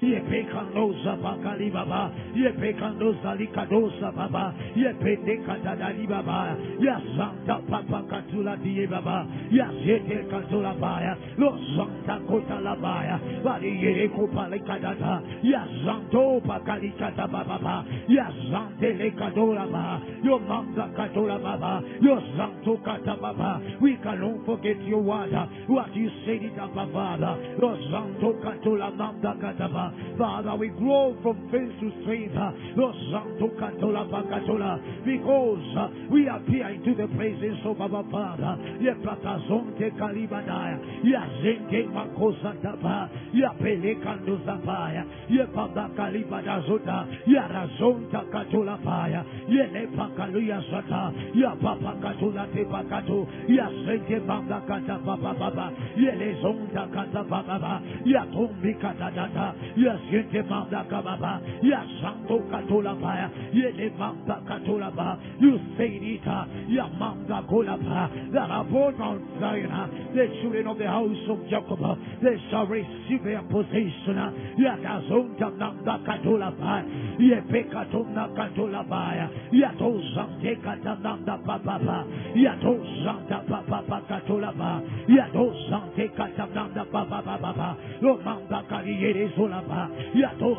[0.00, 10.72] Yepekandosa bakali baba, yepekandosa likadosa baba, yependekatadali baba, yazanta papa katula diye baba, yazete katula
[10.80, 18.96] baya, lo zanta kota la baya, bali yere kopale kadata, yazanto bakali kata baba, yazante
[18.96, 25.02] le kadola baba, yo manda katola baba, yo zanto kata baba, we cannot forget your
[25.02, 25.32] word,
[25.68, 31.48] what you said it up Father, lo zanto katola manda kataba, Father, we grow from
[31.50, 31.90] faith to
[34.10, 35.04] Pacatola.
[35.04, 38.58] Because we appear into the presence of our Father.
[38.80, 40.78] Ye Platazonte Calibadaya.
[41.04, 43.10] Ya Zente Makosa Tapa.
[43.32, 45.04] Ya Pelekando Zapaya.
[45.28, 47.06] Ye Papa Calibadazota.
[47.26, 49.24] Ya Razonta Catola Paya.
[49.48, 51.12] Ye Lepakaluya Sata.
[51.34, 53.26] Ya Papa Catola Tepakato.
[53.48, 55.72] Ya Zente Bamba Kata Papa Papa.
[55.96, 57.82] Ye Lezonta Kata Papa.
[58.04, 59.54] Ya Tombi Kata Data.
[59.80, 61.40] Ya Yente manda kababa.
[61.62, 63.30] Ya santo katola baya.
[63.52, 64.92] Yele manda katola.
[65.40, 66.26] You say it.
[66.68, 68.10] Ya manda kola ba.
[68.32, 71.80] That upon Mount Zion, the children of the house of Jacob,
[72.22, 74.20] they shall receive their possession.
[74.58, 76.84] Ya gazonta manda katola ba.
[77.18, 79.28] Ye pekatona katola baya.
[79.52, 82.04] Ya to zante katananda papa.
[82.36, 84.82] Ya to zanta papa katola ba.
[85.08, 87.76] Ya to zante katananda papa papa.
[88.02, 89.82] Lo manda kariyere zola ba.
[90.14, 90.50] Ya to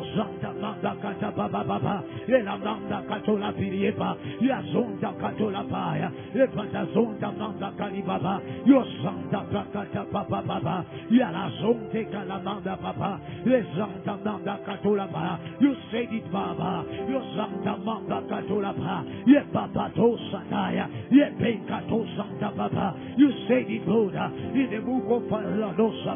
[0.62, 2.02] manda kata baba baba.
[2.28, 4.16] Ela manda katola pirieba.
[4.40, 6.08] Ya zonda katola baya.
[6.34, 8.40] E pata zonda manda kali baba.
[8.64, 10.84] Yo zanta prakata baba baba.
[11.10, 13.20] Ya la zonte kala manda baba.
[13.44, 15.38] Le zanta manda katola ba.
[15.60, 16.84] You said it baba.
[17.08, 19.04] Yo zanta manda katola ba.
[19.26, 20.88] Ye baba to sataya.
[21.10, 22.94] Ye penka to zanta baba.
[23.16, 24.14] You said it Lord.
[24.14, 26.14] In the book of Ladosa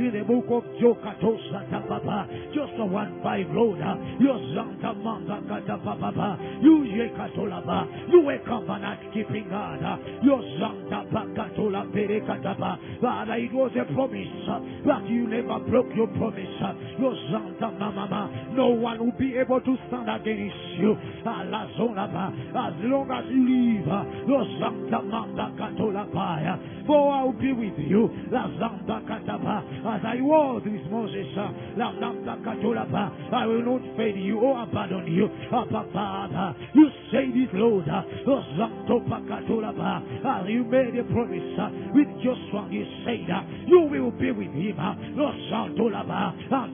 [0.00, 2.26] In the book of Jokato Santa Baba.
[2.54, 3.78] Joshua one five Lord.
[4.20, 6.38] Yo zanta manda kata baba.
[6.62, 7.86] You ye katolaba.
[8.10, 9.80] You a covenant keeping God.
[10.22, 12.78] Yo zanta bakatola pere kataba.
[13.00, 16.60] Father, it was a promise uh, that you never broke your promise.
[16.62, 18.30] uh, Yo zanta mama.
[18.54, 20.96] No one will be able to stand against you.
[21.24, 21.46] As
[22.84, 23.88] long as you live.
[23.88, 26.58] uh, Yo zanta manda katola paya.
[26.86, 28.10] For I will be with you.
[28.28, 31.26] As I was with Moses.
[32.24, 35.28] I will not fail you oh, or abandon you.
[35.52, 37.84] Oh, Father, you say this, Lord.
[37.88, 39.72] Oh, Lo zanto pakatola
[40.24, 44.52] ah, you made a promise uh, with Joshua, you said uh, you will be with
[44.52, 44.76] him.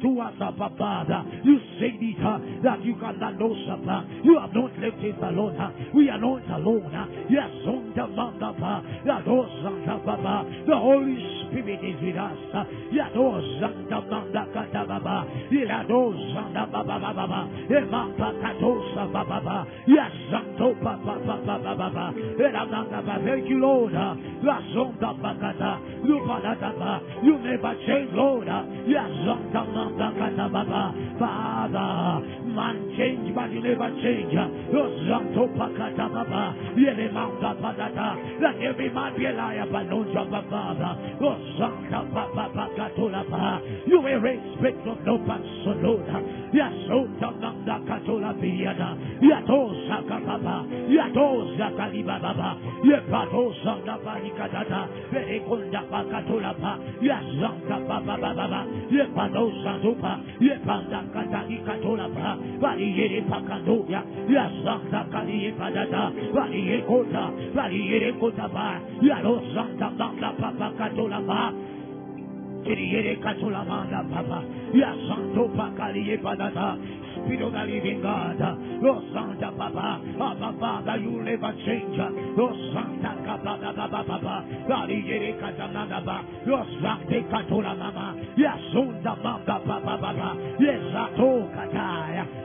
[0.03, 0.34] to us,
[0.78, 3.69] Father, you it uh, that you cannot lose.
[4.25, 5.91] You have not left us alone.
[5.94, 6.92] We are not alone.
[7.31, 8.08] Yes, on the.
[10.66, 11.16] The Holy
[11.48, 12.38] Spirit is with us.
[15.50, 16.99] Ya do zanta manda kata baba.
[16.99, 17.41] Ya do zanta baba baba baba.
[17.69, 19.66] Emamba katosa baba baba.
[19.87, 22.15] Ya zanto baba baba baba baba.
[22.39, 23.21] Era manda baba.
[23.25, 23.94] Thank you, Lord.
[23.94, 25.78] uh, La zonda bakata.
[26.78, 27.00] Ba.
[27.22, 28.49] You never change, Lord.
[28.49, 30.94] uh, Ya zanta manda baba.
[31.19, 34.33] Father, man change, but you never change.
[34.33, 36.09] You zanto bakata
[37.12, 38.17] manda bakata.
[38.41, 40.93] Let every man be a liar, but no job, Father.
[41.21, 41.28] You
[43.31, 43.61] ba.
[44.09, 46.11] Will respect of no person, Lord.
[46.53, 48.97] Ya zonta manda katola biyada.
[49.21, 50.65] Ya tosa kababa.
[50.89, 52.56] Ya tosa kaliba baba.
[52.84, 54.89] Ya patosa na barikadata.
[55.12, 56.79] Vere konda bakatola ba.
[57.03, 58.65] Ya zanta baba baba.
[58.91, 60.21] Ya patosa zupa.
[60.41, 62.39] Ya panda katali katola ba.
[62.61, 64.00] Bali yere pakadoya.
[64.29, 66.12] Ya zanta kali padata.
[66.33, 67.25] Bali yere.
[67.55, 68.81] Bali yere kota ba.
[69.05, 71.21] Ya lo zanta manda papa katola
[77.19, 78.38] Spirit of the living God.
[78.82, 79.74] Lord Santa Papa.
[79.74, 81.98] Ah, papa Father, you never change.
[82.36, 84.44] Lord Santa Papa.
[86.46, 88.14] Lord oh, Santa katola mama.
[89.02, 90.36] Papa papa.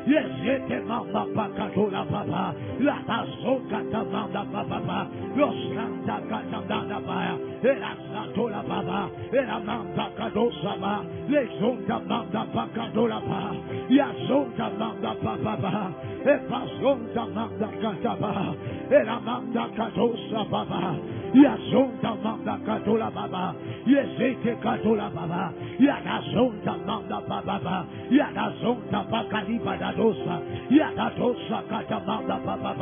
[0.05, 2.53] Yes, yete mama pakatola papa.
[2.79, 5.07] La taso katamanda papa papa.
[5.35, 7.39] Lord Santa katananda ba.
[7.63, 9.09] Era satola papa.
[9.31, 11.05] Era manda kadosa ba.
[11.29, 13.55] Le sunda manda pakadola pa.
[13.89, 15.91] Ya sunda manda papa ba.
[16.25, 18.55] E pasonda manda kataba.
[18.91, 20.99] Era manda kadosa papa.
[21.33, 23.55] Ya sunda manda katola baba.
[23.87, 25.53] Yes, ete katola baba.
[25.79, 27.85] Ya da sunda manda baba ba.
[28.11, 29.59] Ya da sunda bakali
[29.93, 30.41] badadosa.
[30.69, 32.73] Ya da dosa kata manda baba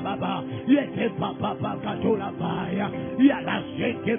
[0.00, 0.44] baba.
[0.66, 2.88] Yete baba ba katola ba ya.
[3.18, 3.60] Ya da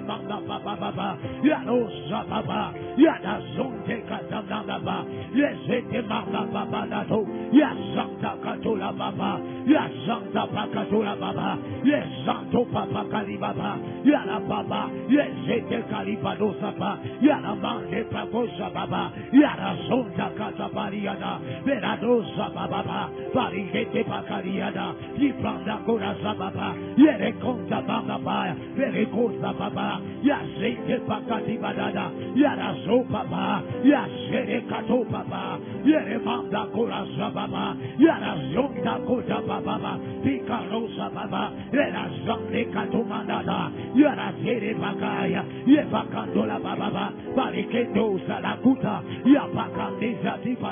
[0.06, 1.18] manda baba baba.
[1.42, 2.72] Ya dosa baba.
[2.96, 5.04] Ya da sunte kata baba.
[5.34, 7.26] Yes, ete manda baba dato.
[7.52, 9.40] Yes, santa katula baba.
[9.66, 11.58] Yes, santa pakatula baba.
[11.84, 13.78] Yes, santo papa kali baba.
[14.04, 14.88] Yala baba.
[15.08, 16.98] Yes, ete kali padosa pa.
[17.20, 19.12] Yala mande pakosa baba.
[19.32, 20.30] Yala sonta
[20.86, 21.40] pariada.
[21.66, 23.10] Veradosa baba.
[23.34, 24.94] Parigete pakariada.
[25.18, 26.74] Yipranda kurasa baba.
[26.96, 28.54] Yere konta baba pa.
[28.76, 30.00] Vere kosa baba.
[30.22, 32.10] Yasete pakati badada.
[32.36, 33.62] Yara so baba.
[33.84, 35.58] Yasere kato baba.
[35.84, 37.76] Yere manda kurasa baba.
[37.98, 39.98] Yara zonta kota baba.
[40.22, 41.50] Pikarosa baba.
[41.72, 43.70] Yara zonde kato mandada.
[43.94, 45.42] Yara zere bakaya.
[45.66, 47.12] Yepakandola baba.
[47.34, 48.06] Pariketo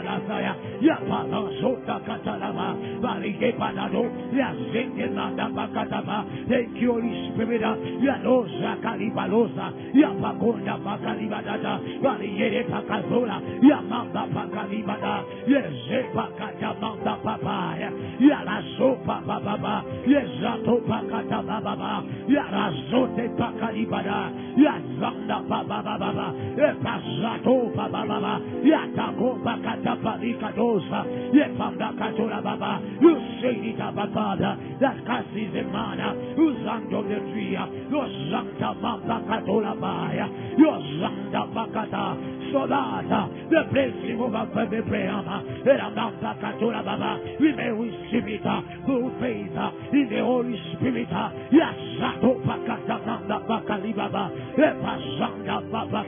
[0.05, 0.25] salakuta.
[0.25, 0.55] Yapakandeza tipalasaya.
[0.81, 2.77] Yapalosota katalaba.
[3.03, 4.05] Parike panado.
[4.33, 6.25] Yazende manda bakataba.
[6.49, 7.62] Thank you, Holy Spirit.
[8.03, 9.73] Yalosa kalibalosa.
[9.95, 11.81] Yapakonda bakalibadada.
[12.03, 13.41] Pariyere pakazola.
[13.62, 15.25] Yamamba pakalibada.
[15.47, 17.91] Yeze pakata manda papaya.
[18.20, 19.84] Yala sopa baba.
[20.06, 22.02] Yezato pakata baba.
[22.28, 24.31] Yala zote pakalibada.
[24.56, 26.26] Yazanda baba baba.
[26.56, 28.40] Epazato baba baba.
[28.64, 31.05] Yatako pakata palikadosa.
[31.32, 32.81] Yepanda katola baba.
[33.00, 34.56] You about Father.
[34.81, 36.00] That casts a man
[36.37, 37.52] who's under the tree.
[37.52, 40.26] Your Santa Mamba Katola Baya.
[40.56, 42.32] Your Santa Bakata.
[42.52, 45.12] So that uh, the blessing of our every prayer.
[45.12, 47.20] Mamba Katola Baba.
[47.41, 48.46] We may receive it
[48.87, 49.52] through faith
[49.93, 51.08] in the Holy Spirit.
[51.52, 54.31] Yes, Sato Pakata Mamba Bakali Baba.
[54.56, 56.04] Epasanda Baba.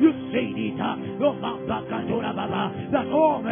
[0.00, 0.78] You say it.
[2.92, 3.42] That all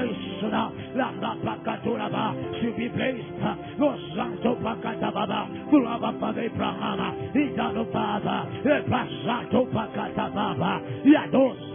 [2.16, 3.78] Baba should be blessed.
[3.78, 5.48] No Santo Pakata Baba.
[5.70, 7.32] Through our Father Abraham.
[7.34, 8.46] Idano Baba.
[8.64, 10.80] Epasato Pakata Baba.
[11.04, 11.74] Yado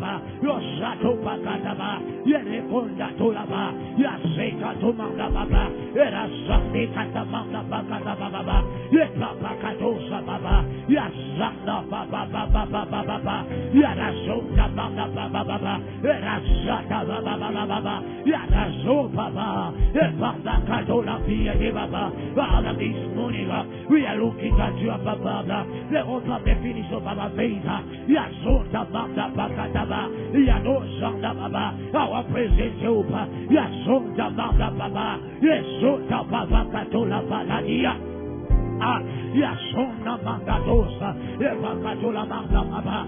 [0.41, 2.01] Yosato Pakataba.
[2.25, 3.73] Yerekonda Tolaba.
[3.97, 5.63] Yaseka Tomanda Baba.
[5.95, 8.63] Erasande Katamanda Bakata Baba.
[10.89, 12.01] Katosa Baba.
[12.11, 13.45] Baba Baba Baba Baba.
[13.73, 15.79] Yarasonda Baba Baba Baba.
[16.03, 18.03] Erasata Baba Baba Baba.
[18.25, 19.73] Yaraso Baba.
[21.71, 22.11] Baba.
[23.51, 25.65] Uh, we are looking at you, Father.
[25.91, 27.63] The author finish of our faith.
[28.07, 30.09] Yasonda Baba Bakataba.
[30.33, 31.77] Yanosanda Baba.
[31.97, 32.81] Our present.
[32.81, 35.19] Yasonda Baba Baba.
[37.29, 38.20] Baba.
[38.81, 43.07] Yasona Mangadosa, Epakatola Manga Baba,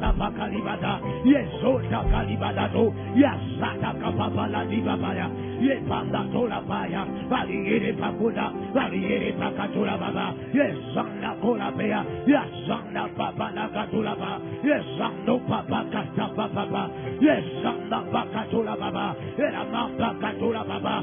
[0.00, 5.30] Nabakalibada, Yesota Kalibadado, Yasata Kapapala Dibabaya,
[5.60, 15.38] Yepandatola Baya, Valiere Pakuda, Valiere Pakatola Baba, Yesana Kola Bea, Yasana Papa Nakatula Baba, Yesando
[15.48, 16.90] Papa Katapa Baba,
[17.20, 21.02] Yesana Pakatola Baba, Eramanda Katola Baba,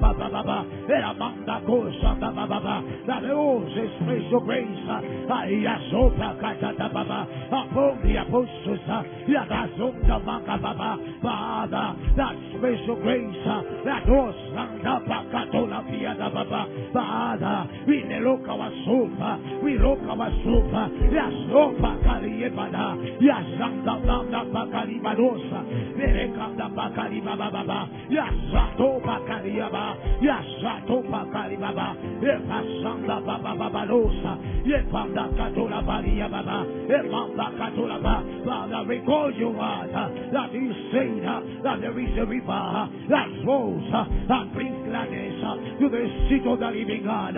[0.00, 2.34] Baba Baba, Eramanda Kosanda
[3.06, 5.00] that oh, special grace, uh,
[6.42, 9.02] Katata uh, Baba, upon the apostles, uh,
[10.26, 10.90] Maka oh, Baba,
[11.22, 12.34] Father, that
[12.98, 13.46] grace,
[13.86, 14.02] that
[16.34, 20.30] Baba, Father, we look our soup, we look our
[25.94, 27.88] Verekanda Bakalibaba Baba,
[28.64, 33.20] Yasato Bakaliaba, Yasato Bakalibaba, Epasanda
[38.44, 42.52] Father, we call you out, uh, that you say uh, that there is a river
[42.52, 45.40] uh, that flows and brings gladness
[45.80, 47.34] to the seat of the living God.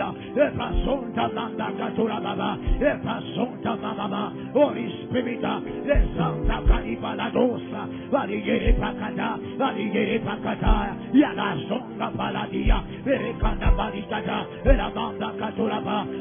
[4.53, 11.13] Holy Spirit, Esanta Kalibaladosa, Valigere Pakata, Valigere Pakata,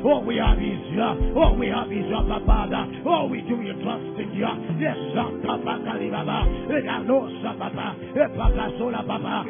[0.07, 1.35] all we have is you.
[1.37, 2.87] Oh, we have is your Father.
[3.05, 4.49] All we do you trust in you.
[4.81, 6.47] Yes, Santa Bacari Baba.
[7.05, 7.95] no Sababa.
[8.15, 9.45] Epapa Sola Baba.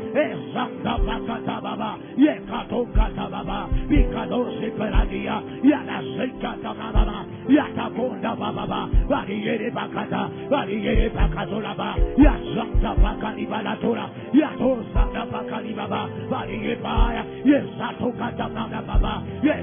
[0.53, 1.99] Santa Bacata Baba.
[2.19, 3.69] Yekato Kata Baba.
[3.89, 5.43] Picado Siperadia.
[5.63, 7.27] Yana Sekata Baba.
[7.49, 8.89] Yata Bunda Baba.
[9.09, 10.31] Variere Bacata.
[10.51, 11.95] Variere Bacatola Baba.
[12.19, 14.11] Yes, Santa Bacari Balatura.
[14.35, 16.09] Yato Santa bakali baba
[16.83, 18.47] baya yes ato kata
[18.89, 19.13] baba
[19.45, 19.61] yes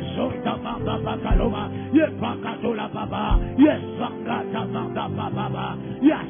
[1.02, 1.64] bakaloma
[1.98, 3.24] yes bakatola baba
[3.58, 5.68] yes baba baba
[6.02, 6.30] yes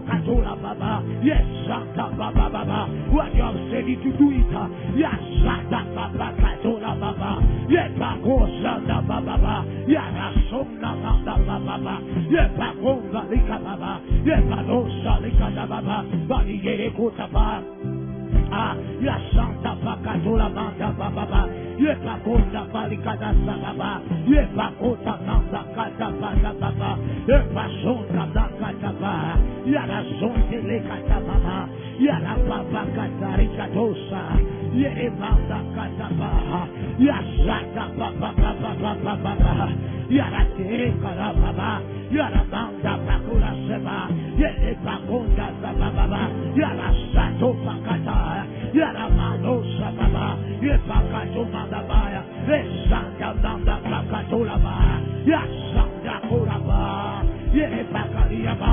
[0.00, 4.52] Baba, yes, Santa Baba Baba, what you have said to do it,
[4.96, 5.18] yes,
[5.94, 7.90] Baba Katola Baba, yes,
[8.62, 9.38] Santa Baba
[9.88, 10.04] yes,
[10.50, 12.00] Sona Baba Baba,
[12.30, 12.50] yes,
[13.30, 14.42] Lika Baba, yes,
[15.22, 16.04] Lika Baba,
[18.50, 21.48] Ah, la santa pacatola manda bababa.
[21.78, 24.00] Ye pacota palicada sababa.
[24.26, 26.90] Ye pacota manda cata baba baba.
[27.28, 29.14] Ye pasonta da cata ba.
[29.64, 31.68] Ya la sonte le cata baba.
[32.00, 34.22] Ya la papa cata ricadosa.
[34.74, 36.66] Ye manda cata ba.
[36.98, 39.68] Ya santa papa papa papa papa.
[40.10, 41.80] Ya la tere cara baba.
[42.10, 44.08] Ya la manda pacura seba.
[44.40, 46.22] Ye pacota baba baba.
[46.56, 48.17] Ya la santo pacata
[48.74, 50.26] Yaramanosababa,
[50.62, 54.74] Yepakatumabaya, Esandamakaturaba,
[55.26, 56.80] Yasandakuraba,
[57.54, 58.72] Yepakariaba,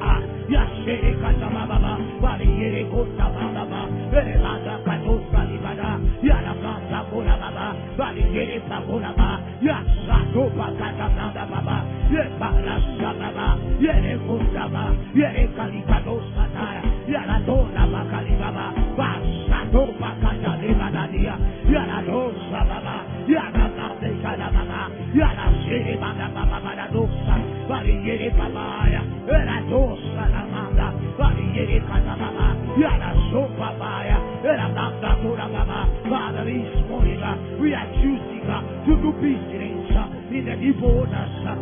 [0.00, 1.92] ah, Yashikatababa,
[2.22, 5.90] Varierikutababa, Erelada Katuskalibada,
[6.22, 7.66] Yaramatakurababa,
[7.98, 9.28] Varieripakuraba,
[9.62, 11.76] Yasatupakatababa,
[12.12, 13.48] Yeparasababa,
[13.80, 16.01] Yerekutaba, Yerekalipata.
[36.10, 37.22] Father this morning
[37.62, 39.86] we are choosing to do business
[40.34, 41.54] in the divorce, uh,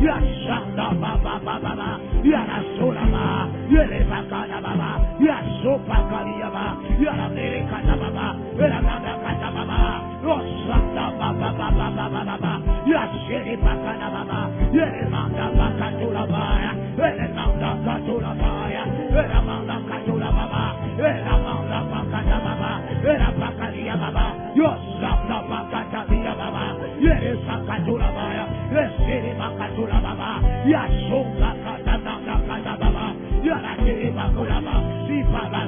[0.00, 2.00] You are Yeribakana Baba, baba, baba.
[2.22, 5.16] You're a surabaya, you're a bacana, baba.
[5.20, 6.48] You're a supercavia,
[7.00, 8.38] you're a americana, baba.
[8.56, 10.20] You're a nada, bacana, baba.
[10.22, 12.52] You're a shamba, baba, baba, baba, baba.
[12.86, 14.70] You're a shibacana, baba.
[14.72, 16.69] You're a Yeribanda Bakatula baba.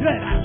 [0.00, 0.39] You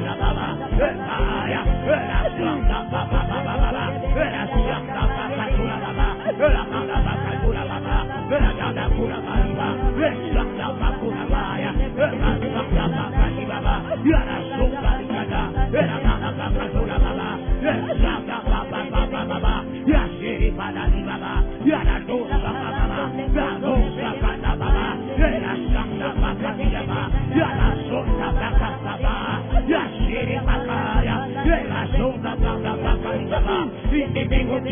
[0.00, 0.48] Rasana Baba,
[0.80, 1.60] Aya,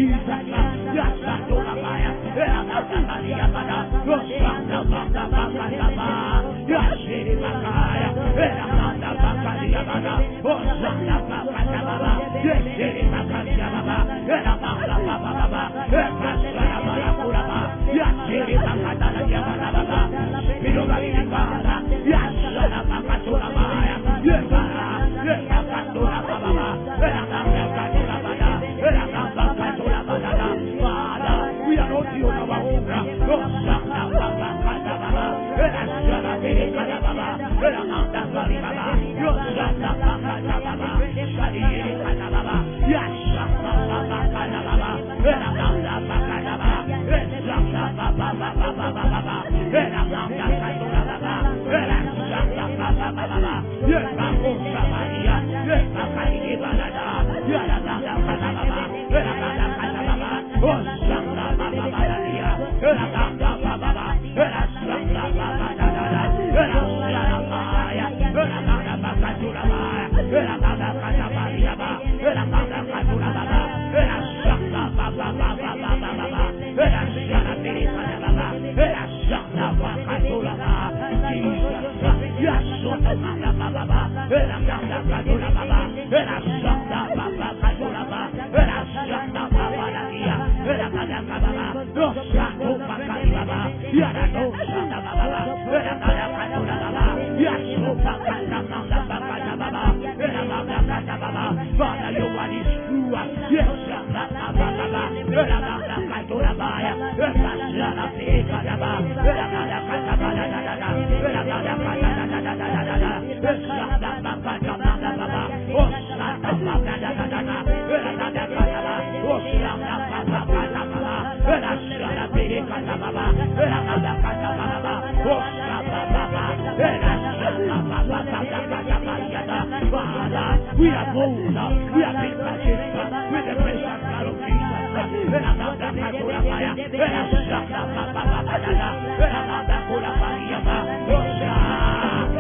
[0.07, 1.09] the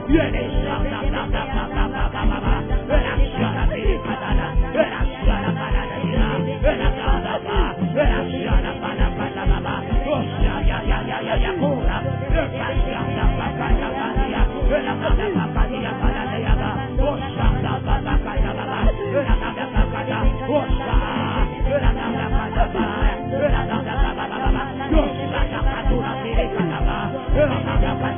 [0.09, 0.31] Yeah.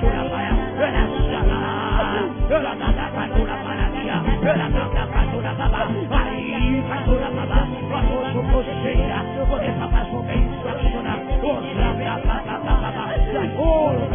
[0.03, 0.20] Yo,
[2.51, 8.43] ela dá da cadura paradinha, ela dá da cadura babá, aí cadura babá, quando sou
[8.43, 14.09] cocheira, poder papá sou bem estacionar, outra vez a pata da babá, da ouro,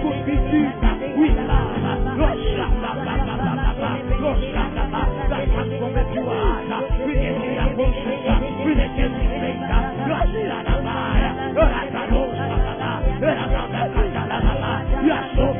[0.00, 3.90] tu pedida, cuidada, nossa da pata da babá,
[4.20, 10.56] nossa da pata, da casa como é piuada, vinhete da consciência, vinhete de feita, nossa
[10.62, 12.44] da vara, ora da nossa
[12.78, 12.90] da,
[13.26, 15.51] ora da da da da da, e a sua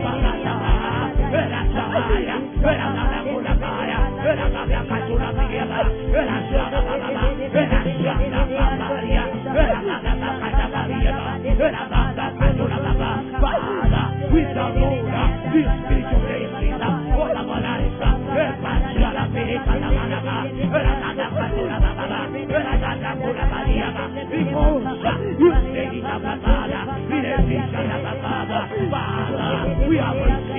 [29.89, 30.52] We are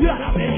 [0.00, 0.57] Yeah.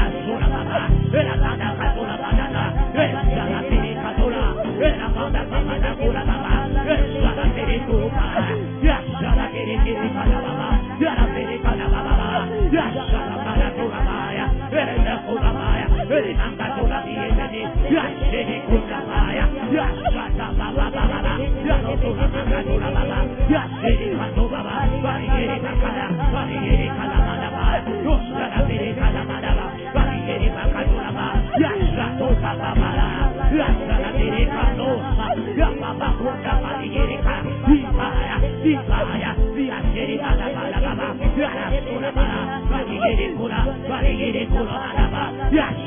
[45.51, 45.80] Yes.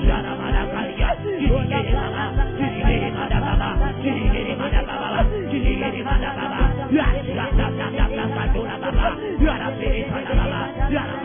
[10.95, 11.25] Yeah.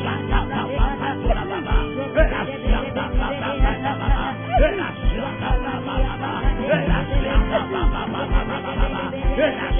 [9.41, 9.70] goodness.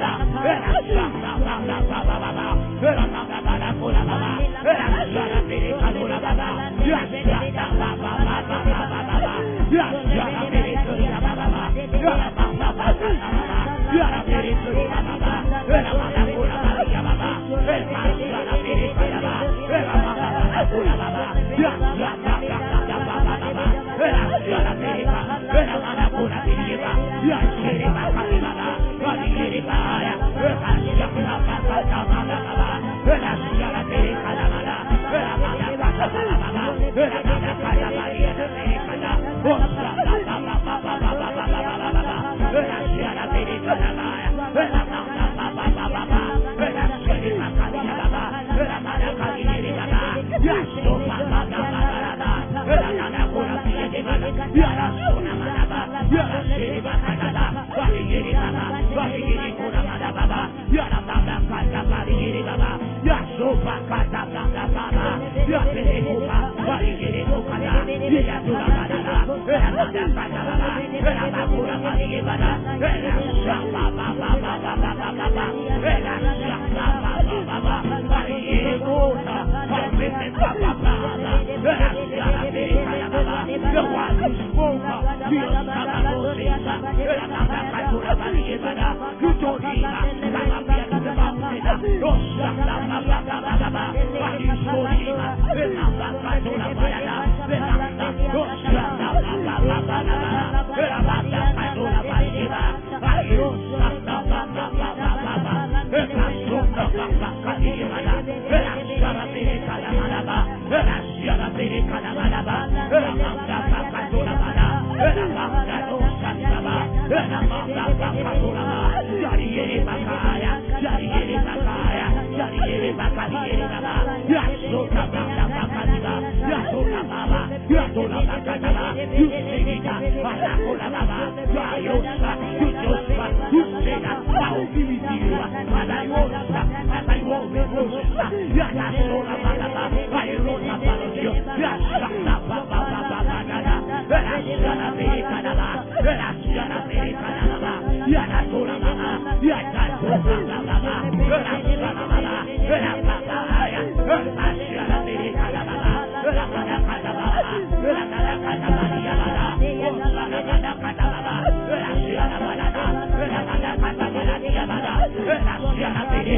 [0.00, 0.79] Yeah.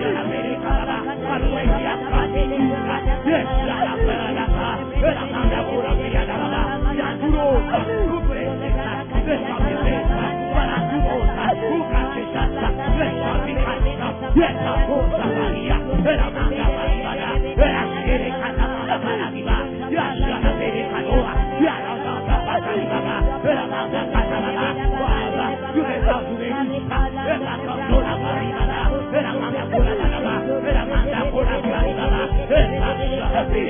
[0.00, 0.30] Yes,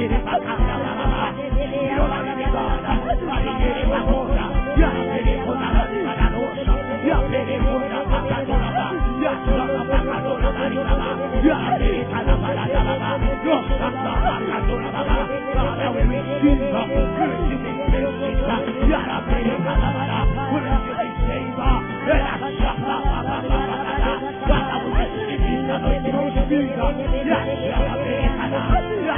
[0.00, 0.30] Yeah.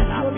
[0.04, 0.32] Yeah.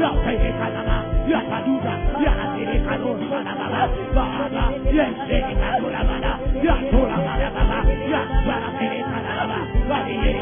[0.00, 0.99] You're not
[1.30, 3.82] Yakaduda, Yakadikadu, Manababa,
[4.14, 7.78] Bahaba, Yakadikadu, Lamana, Yakura, Manababa,
[8.10, 8.66] Yakura,
[9.06, 9.58] Manababa,
[9.88, 10.40] Yakura,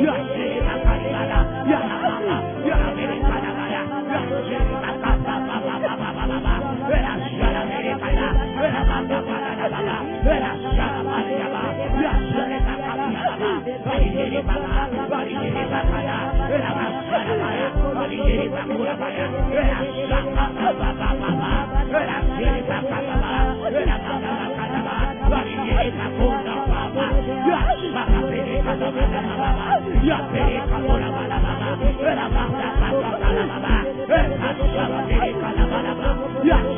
[0.00, 0.57] You're a
[10.28, 10.58] Yeah,
[35.70, 36.68] yeah.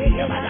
[0.00, 0.49] Yes,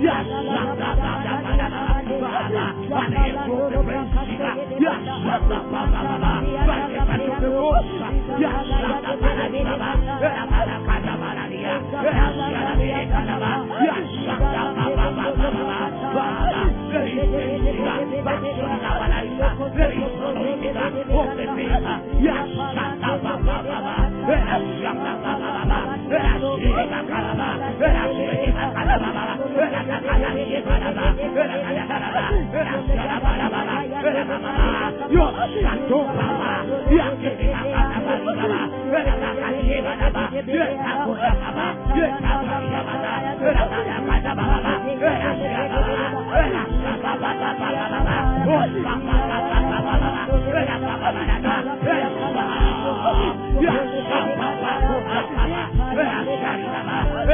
[0.00, 0.26] Yes,
[2.60, 3.30] Bakani
[26.10, 26.50] Baba,
[57.30, 57.32] O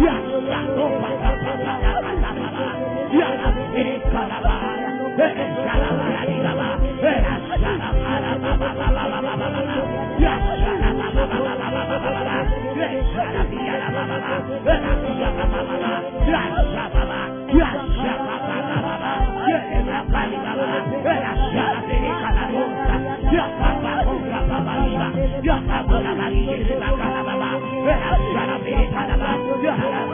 [0.00, 0.30] Ya
[29.62, 30.10] Baba,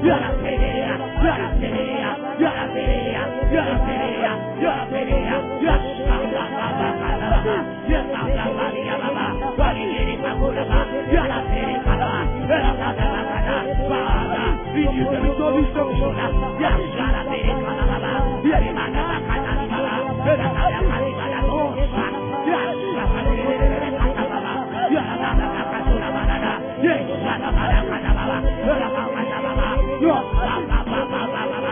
[0.02, 0.38] Yeah.
[30.08, 30.14] Ba
[30.68, 31.62] ba ba ba ba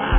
[0.00, 0.17] ba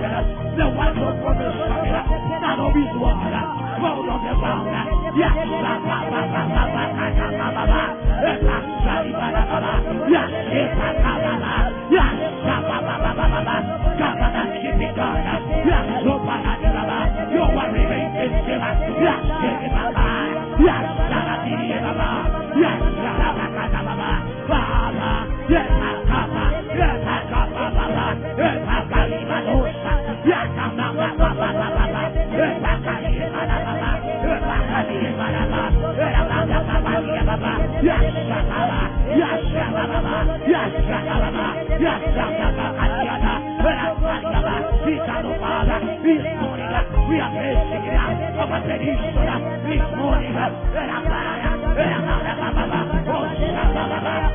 [0.00, 1.58] the one who promised
[2.62, 3.32] of his word,
[3.80, 5.16] fall on the ground.
[5.16, 5.32] Yes,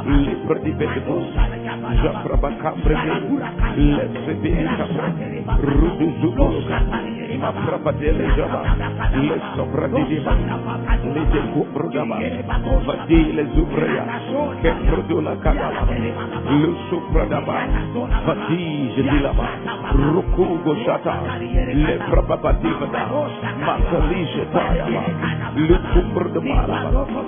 [0.08, 1.28] Libre di Pentecôs,
[18.97, 19.47] Dilaba,
[19.93, 23.03] Rukugo Shata, Le Prababadivada,
[23.61, 25.03] Matalisha Tayama,
[25.55, 26.77] Lukumbrdamala,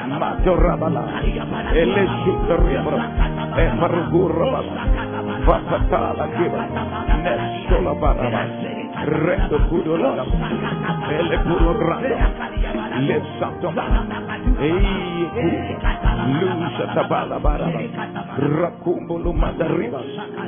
[0.19, 1.03] Mato Rabala,
[1.71, 2.99] Eleshita Ribra,
[3.55, 4.61] Emargurra,
[5.45, 6.61] Fafatala Giba,
[7.23, 8.43] Nestola Baraba,
[9.05, 10.25] Reto Kudola,
[11.09, 12.15] Ele Kurorado,
[12.99, 13.73] Le Santo,
[14.59, 15.77] Ei,
[16.39, 17.81] Lusa Tabala Baraba,
[18.37, 20.01] Rakumbulu Madariba,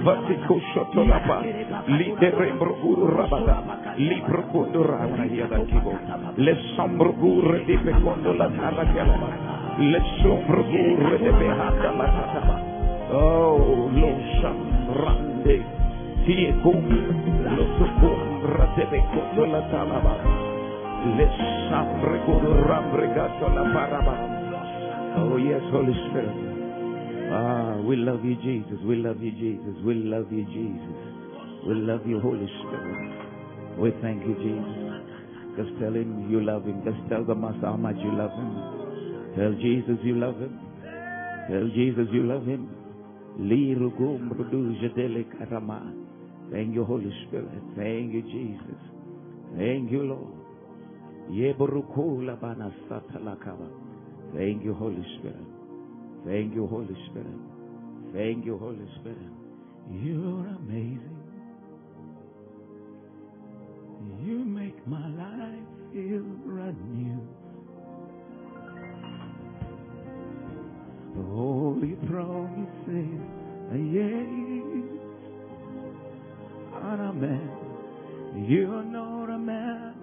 [0.03, 1.41] Vatico Shotolapa,
[1.87, 3.63] Liderebro Urabada,
[3.97, 5.93] Libro Kudurana Yadakibo,
[6.35, 9.52] Le Sambro Gurre di Pecondo la Tala Gialama,
[13.13, 14.11] Oh, Lo
[14.41, 15.57] Samrande,
[16.25, 16.77] Tiekum,
[17.57, 18.17] Lo Sukum,
[18.53, 20.15] Ratebe Kondo la Talaba,
[21.17, 21.27] Le
[21.69, 24.15] Sambre Kurambre Gato la Paraba.
[25.17, 26.37] Oh, yes, Holy Spirit.
[27.31, 28.79] Ah, we love you, Jesus.
[28.85, 29.75] We love you, Jesus.
[29.83, 30.97] We love you, Jesus.
[31.67, 33.79] We love you, Holy Spirit.
[33.79, 34.93] We thank you, Jesus.
[35.57, 36.83] Just tell him you love him.
[36.85, 38.82] Just tell the Master how much you love him.
[39.35, 40.59] Tell Jesus you love him.
[41.49, 42.69] Tell Jesus you love him.
[46.51, 47.63] Thank you, Holy Spirit.
[47.75, 48.81] Thank you, Jesus.
[49.57, 50.33] Thank you, Lord.
[54.35, 55.47] Thank you, Holy Spirit.
[56.25, 57.39] Thank you, Holy Spirit.
[58.13, 59.31] Thank you, Holy Spirit.
[59.91, 61.17] You're amazing.
[64.23, 67.42] You make my life feel brand new.
[71.15, 73.21] All your promises
[73.71, 74.43] are yes
[76.83, 77.49] and amen.
[78.47, 79.93] You're not a man,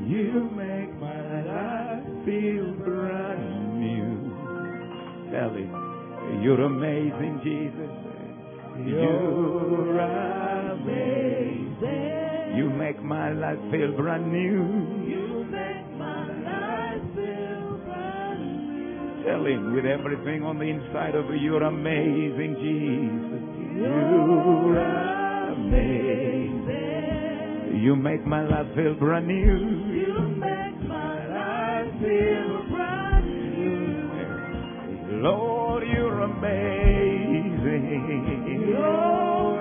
[0.07, 4.15] You make my life feel brand new.
[5.31, 5.51] Tell
[6.45, 7.89] you're amazing, Jesus.
[8.85, 9.99] You're
[10.77, 11.81] amazing.
[12.55, 14.61] You make my life feel brand new.
[15.09, 18.41] You make my life feel brand
[18.75, 19.23] new.
[19.25, 23.41] Tell him with everything on the inside of you, you're amazing, Jesus.
[23.81, 24.77] You're
[25.49, 26.61] amazing.
[27.81, 29.33] You make my life feel brand new.
[29.33, 35.23] You make my life feel brand new.
[35.23, 35.54] Lord,
[36.45, 38.35] amazing.
[38.69, 39.59] You're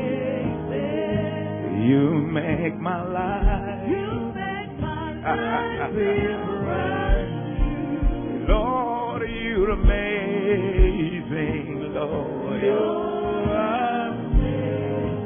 [1.88, 3.88] You make my life.
[3.88, 7.30] You make my life feel brand.
[8.48, 11.22] Lord, you're amazing,
[11.94, 12.62] Lord.
[12.62, 13.54] You're
[14.08, 15.20] amazing.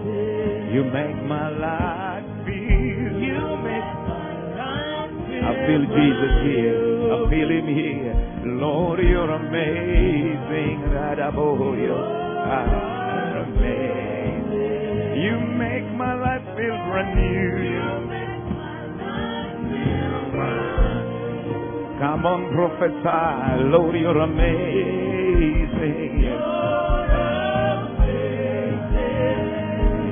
[0.75, 3.13] You make my life feel.
[3.27, 6.85] You make my life feel I feel Jesus here.
[7.13, 7.86] I feel Him here.
[8.59, 10.81] Lord, you're amazing.
[10.89, 11.97] Radaboyo.
[12.49, 15.21] Ah, amazing.
[15.23, 17.47] You make my life feel brand new.
[22.01, 23.65] Come on, prophesy.
[23.73, 24.97] Lord, you're amazing.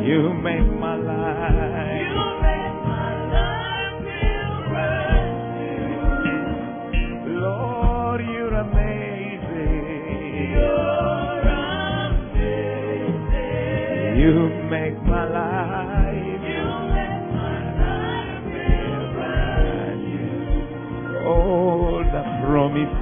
[0.04, 0.93] You make my
[14.24, 16.16] You make my life.
[16.16, 16.64] You
[16.96, 18.40] make my life.
[21.26, 22.94] Oh, the promises.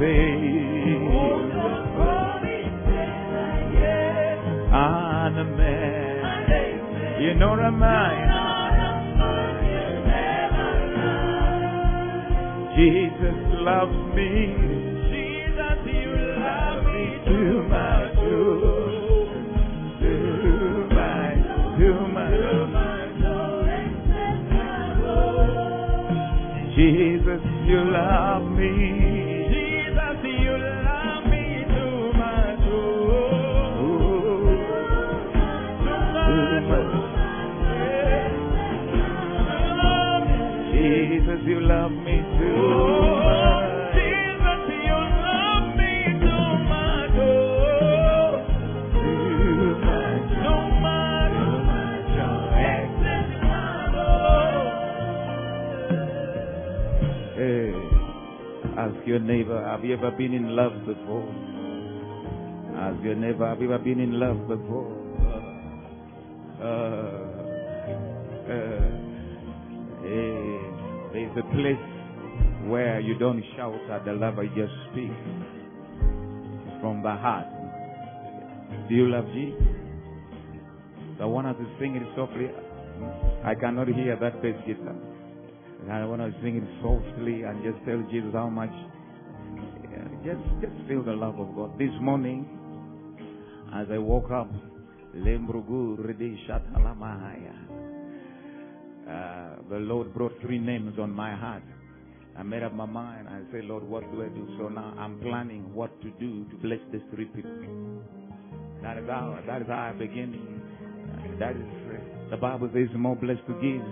[4.74, 7.22] And a man.
[7.22, 8.32] You know I mean?
[12.74, 14.71] Jesus loves me.
[27.73, 29.01] You love me.
[59.12, 61.28] Your neighbor, have you ever been in love before?
[62.80, 64.89] Ask your neighbor, have you ever been in love before?
[66.56, 67.20] Uh,
[68.48, 68.89] uh,
[70.01, 70.56] hey,
[71.12, 71.84] there's a place
[72.70, 75.12] where you don't shout at the lover, you just speak
[76.80, 77.44] from the heart.
[78.89, 79.60] Do you love Jesus?
[81.20, 82.48] I want us to sing it softly.
[83.44, 84.97] I cannot hear that bass guitar.
[85.90, 88.72] I want to sing it softly and just tell Jesus how much.
[90.24, 91.78] Just, just feel the love of God.
[91.78, 92.47] This morning,
[93.74, 94.51] as I woke up.
[99.03, 101.62] Uh, the Lord brought three names on my heart.
[102.36, 103.28] I made up my mind.
[103.28, 104.49] I said, Lord, what do I do?
[104.59, 108.03] So now I'm planning what to do to bless these three people.
[108.82, 110.62] That is how, that is how I begin.
[111.39, 113.85] That is, uh, the Bible says, more blessed to give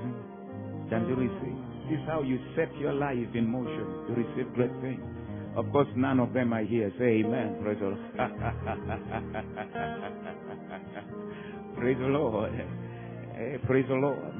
[0.91, 1.59] than to receive.
[1.91, 5.20] This is how you set your life in motion to receive great things.
[5.57, 6.93] Of course, none of them are here.
[6.99, 7.59] Say amen.
[7.63, 7.99] Praise the Lord.
[11.77, 12.53] praise the Lord.
[13.35, 14.33] Hey, praise the Lord.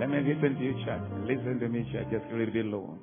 [0.00, 1.02] Let me listen to you, church.
[1.24, 2.96] Listen to me, church, just a little bit lower.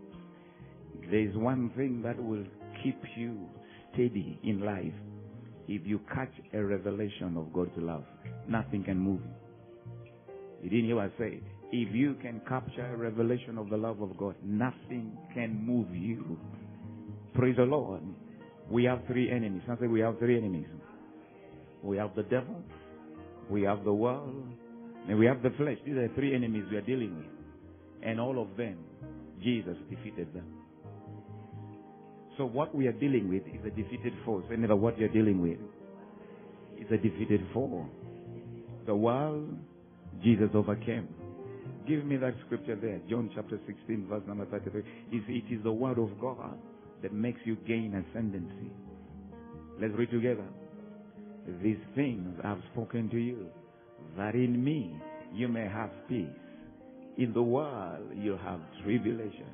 [1.09, 2.45] There is one thing that will
[2.83, 3.47] keep you
[3.93, 4.93] steady in life.
[5.67, 8.03] If you catch a revelation of God's love,
[8.47, 9.31] nothing can move you.
[10.63, 11.41] You didn't hear what I said.
[11.71, 16.37] If you can capture a revelation of the love of God, nothing can move you.
[17.33, 18.01] Praise the Lord.
[18.69, 19.63] We have three enemies.
[19.69, 20.67] I say we have three enemies.
[21.81, 22.63] We have the devil,
[23.49, 24.45] we have the world,
[25.09, 25.77] and we have the flesh.
[25.85, 27.25] These are three enemies we are dealing with.
[28.07, 28.77] And all of them,
[29.43, 30.45] Jesus defeated them.
[32.37, 34.45] So what we are dealing with is a defeated force.
[34.49, 35.59] Never what you're dealing with
[36.79, 37.89] is a defeated force.
[38.85, 39.57] The world,
[40.23, 41.09] Jesus overcame.
[41.87, 43.01] Give me that scripture there.
[43.09, 44.81] John chapter 16, verse number 33.
[45.11, 46.57] It it is the word of God
[47.03, 48.71] that makes you gain ascendancy.
[49.79, 50.45] Let's read together.
[51.61, 53.47] These things I've spoken to you,
[54.17, 54.95] that in me
[55.33, 56.25] you may have peace.
[57.17, 59.45] In the world you have tribulation,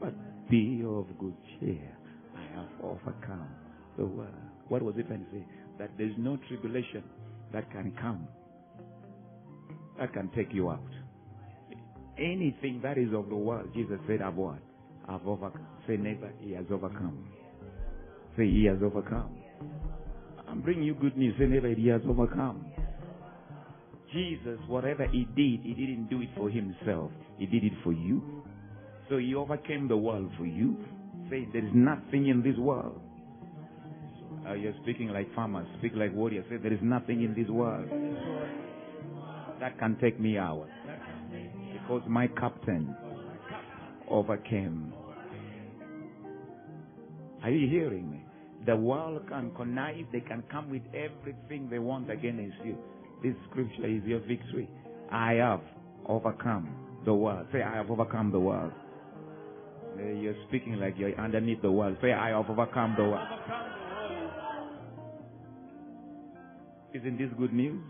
[0.00, 0.12] but
[0.50, 1.96] be of good cheer.
[2.36, 3.48] I have overcome
[3.96, 4.28] the world.
[4.68, 5.46] What was it when say?
[5.78, 7.04] That there's no tribulation
[7.52, 8.26] that can come
[9.98, 10.80] that can take you out.
[12.18, 14.58] Anything that is of the world, Jesus said, what?
[15.08, 15.66] I've overcome.
[15.86, 17.26] Say neighbor, he has overcome.
[18.36, 19.36] Say he has overcome.
[20.48, 21.34] I'm bringing you good news.
[21.38, 22.64] Say neighbor, he has overcome.
[24.12, 27.10] Jesus, whatever he did, he didn't do it for himself.
[27.38, 28.42] He did it for you.
[29.08, 30.76] So he overcame the world for you.
[31.30, 33.00] Say there is nothing in this world.
[34.48, 35.66] Uh, you're speaking like farmers.
[35.78, 36.44] Speak like warriors.
[36.48, 37.88] Say there is nothing in this world
[39.60, 40.66] that can take me out.
[41.72, 42.94] Because my captain
[44.10, 44.92] overcame.
[47.42, 48.22] Are you hearing me?
[48.66, 52.76] The world can connive, they can come with everything they want against you.
[53.22, 54.68] This scripture is your victory.
[55.12, 55.60] I have
[56.06, 56.68] overcome
[57.04, 57.46] the world.
[57.52, 58.72] Say, I have overcome the world.
[59.96, 61.96] You're speaking like you're underneath the world.
[62.02, 63.28] Say, I have overcome the world.
[66.92, 67.80] Isn't this good news?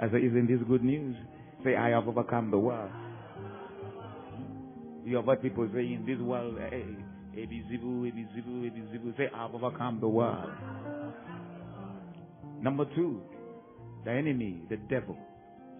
[0.00, 1.16] I say, isn't this good news?
[1.64, 2.90] Say, I have overcome the world.
[5.04, 6.86] You have heard people say in this world, hey,
[7.36, 9.16] Ebizibu, Ebizibu, Ebizibu.
[9.16, 10.50] Say, I have overcome the world.
[12.62, 13.20] Number two,
[14.04, 15.16] the enemy, the devil.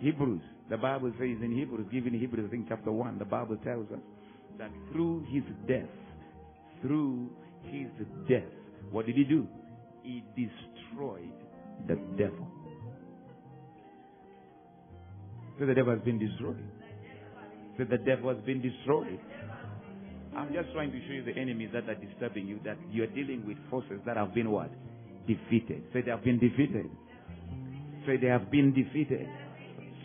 [0.01, 3.91] Hebrews, the Bible says in Hebrews, given Hebrews, I think chapter 1, the Bible tells
[3.91, 4.01] us
[4.59, 5.89] that through his death,
[6.83, 7.31] through
[7.63, 7.89] his
[8.29, 8.43] death,
[8.91, 9.47] what did he do?
[10.03, 11.33] He destroyed
[11.89, 12.47] the devil.
[15.59, 16.63] So the devil has been destroyed.
[17.77, 19.19] So the devil has been destroyed.
[20.37, 23.45] I'm just trying to show you the enemies that are disturbing you, that you're dealing
[23.47, 24.71] with forces that have been what?
[25.27, 25.85] Defeated.
[25.93, 26.91] Say so they have been defeated.
[28.07, 29.29] Say so they have been defeated.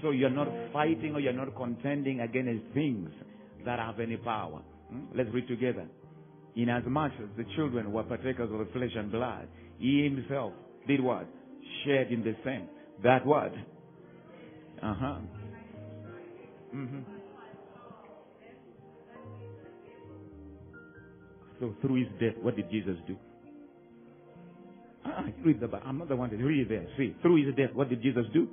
[0.02, 3.10] So you're not fighting or you're not contending against things
[3.66, 4.62] that have any power.
[4.90, 5.06] Hmm?
[5.16, 5.88] Let's read together.
[6.56, 9.48] Inasmuch as the children were partakers of the flesh and blood,
[9.78, 10.54] he himself
[10.88, 11.28] did what?
[11.86, 12.68] Shared in the same.
[13.04, 13.54] That what?
[14.82, 15.18] Uh huh.
[16.76, 17.19] Mm-hmm.
[21.60, 23.18] So through his death, what did Jesus do?
[25.06, 25.86] Ah, read the Bible.
[25.86, 26.88] I'm not the one to read there.
[26.98, 28.48] See, through his death, what did Jesus do?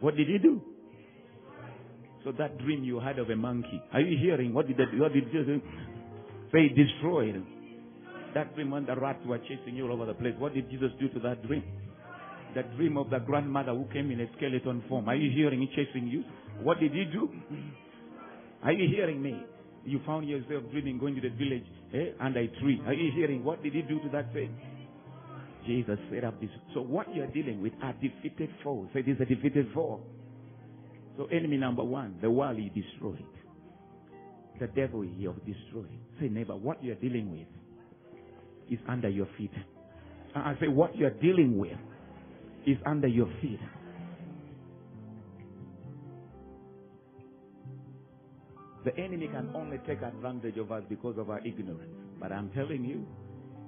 [0.00, 0.60] What did he do?
[2.24, 4.54] So that dream you had of a monkey, are you hearing?
[4.54, 5.60] What did that, what did Jesus
[6.52, 6.68] say?
[6.68, 7.44] Destroyed.
[8.34, 10.34] That dream when the rats were chasing you all over the place.
[10.38, 11.62] What did Jesus do to that dream?
[12.54, 15.08] the dream of the grandmother who came in a skeleton form.
[15.08, 16.24] Are you hearing me chasing you?
[16.62, 17.28] What did he do?
[18.62, 19.42] Are you hearing me?
[19.84, 22.80] You found yourself dreaming going to the village eh, under a tree.
[22.86, 23.44] Are you hearing?
[23.44, 24.56] What did he do to that thing?
[25.66, 26.50] Jesus set up this.
[26.74, 28.88] So what you're dealing with are defeated foes.
[28.94, 30.00] It is a defeated foe.
[31.16, 33.24] So enemy number one, the world he destroyed.
[34.60, 35.98] The devil he have destroyed.
[36.20, 37.48] Say neighbor, what you're dealing with
[38.70, 39.52] is under your feet.
[40.34, 41.78] I say what you're dealing with
[42.66, 43.60] is under your feet.
[48.84, 51.90] The enemy can only take advantage of us because of our ignorance.
[52.20, 53.06] But I'm telling you,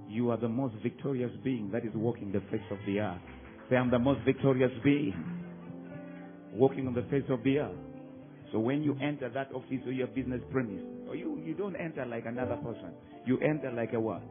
[0.09, 3.21] you are the most victorious being that is walking the face of the earth.
[3.71, 5.15] Say, I'm the most victorious being
[6.53, 7.77] walking on the face of the earth.
[8.53, 12.07] So when you enter that office or your business premise, or you, you don't enter
[12.07, 12.93] like another person.
[13.27, 14.23] You enter like a what?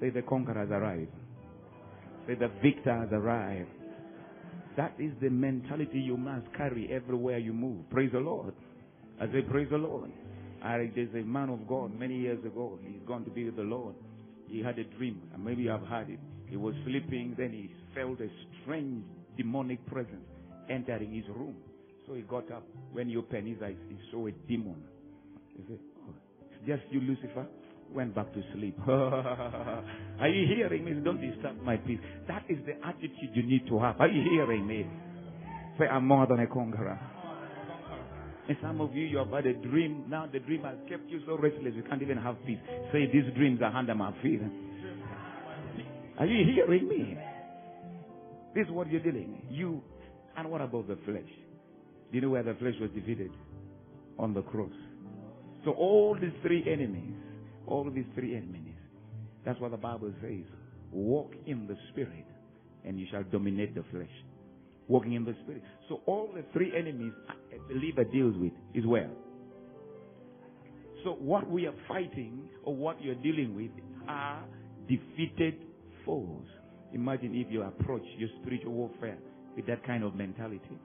[0.00, 1.12] Say the conqueror has arrived.
[2.26, 3.70] Say the victor has arrived.
[4.76, 7.88] That is the mentality you must carry everywhere you move.
[7.90, 8.54] Praise the Lord.
[9.20, 10.10] I say, praise the Lord.
[10.62, 12.78] I, there's a man of God many years ago.
[12.82, 13.94] He's gone to be with the Lord.
[14.48, 16.18] He had a dream, and maybe you have had it.
[16.46, 18.28] He was sleeping, then he felt a
[18.62, 19.04] strange
[19.36, 20.24] demonic presence
[20.70, 21.56] entering his room.
[22.06, 22.64] So he got up.
[22.92, 24.82] When he opened his eyes, he saw a demon.
[25.56, 27.46] He said, oh, it's just you, Lucifer
[27.92, 28.76] went back to sleep.
[28.88, 30.92] Are you hearing me?
[31.04, 31.98] Don't disturb my peace.
[32.26, 34.00] That is the attitude you need to have.
[34.00, 34.86] Are you hearing me?
[35.78, 36.98] Say, I'm more than a conqueror.
[38.48, 40.04] And some of you, you have had a dream.
[40.08, 42.58] Now the dream has kept you so restless, you can't even have peace.
[42.92, 44.40] Say, these dreams are under my feet.
[46.18, 47.18] Are you hearing me?
[48.54, 49.42] This is what you're dealing.
[49.50, 49.82] You,
[50.36, 51.28] and what about the flesh?
[52.10, 53.30] Do you know where the flesh was defeated?
[54.18, 54.72] On the cross.
[55.64, 57.14] So all these three enemies
[57.68, 58.74] all these three enemies.
[59.44, 60.44] That's what the Bible says.
[60.90, 62.26] Walk in the Spirit,
[62.84, 64.08] and you shall dominate the flesh.
[64.88, 65.62] walking in the spirit.
[65.88, 67.12] So all the three enemies
[67.54, 69.10] a believer deals with is where?
[71.04, 73.70] So what we are fighting or what you're dealing with
[74.08, 74.44] are
[74.88, 75.54] defeated
[76.04, 76.44] foes.
[76.92, 79.18] Imagine if you approach your spiritual warfare
[79.56, 80.78] with that kind of mentality.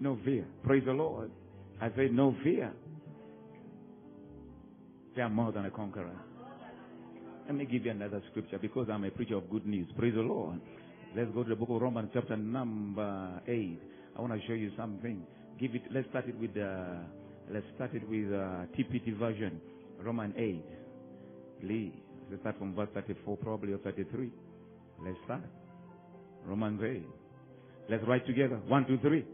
[0.00, 0.44] No fear.
[0.64, 1.30] Praise the Lord.
[1.80, 2.72] I say no fear.
[5.16, 6.16] They are more than a conqueror.
[7.46, 9.88] Let me give you another scripture because I'm a preacher of good news.
[9.98, 10.60] Praise the Lord.
[11.16, 13.80] Let's go to the book of Romans chapter number 8.
[14.16, 15.22] I want to show you something.
[15.60, 17.04] Give it, let's start it with, uh,
[17.52, 19.60] let's start it with, uh, TPT version.
[20.02, 20.64] Roman 8.
[21.60, 21.92] Please.
[22.30, 24.30] Let's start from verse 34 probably or 33.
[25.04, 25.42] Let's start.
[26.46, 27.02] Romans 8.
[27.88, 28.60] Let's write together.
[28.68, 29.24] One, two, three.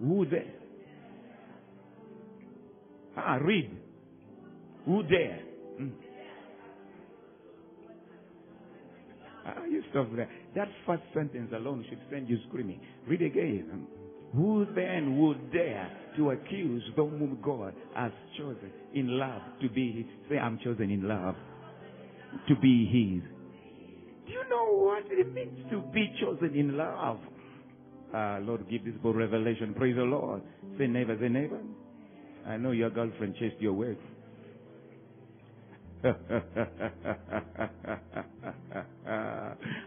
[0.00, 0.52] Who there?
[3.16, 3.70] Ah, read.
[4.86, 5.40] Who there?
[5.80, 5.92] Mm.
[9.46, 10.28] Ah, you stop there.
[10.54, 12.80] That first sentence alone should send you screaming.
[13.06, 13.86] Read again.
[14.34, 19.92] Who then would dare to accuse the whom God has chosen in love to be
[19.92, 20.06] his?
[20.30, 21.34] Say, I'm chosen in love
[22.48, 23.22] to be his.
[24.26, 27.18] Do you know what it means to be chosen in love?
[28.14, 29.74] Uh, Lord, give this boy revelation.
[29.74, 30.42] Praise the Lord.
[30.78, 31.60] Say neighbor, say neighbor.
[32.46, 33.96] I know your girlfriend chased your away.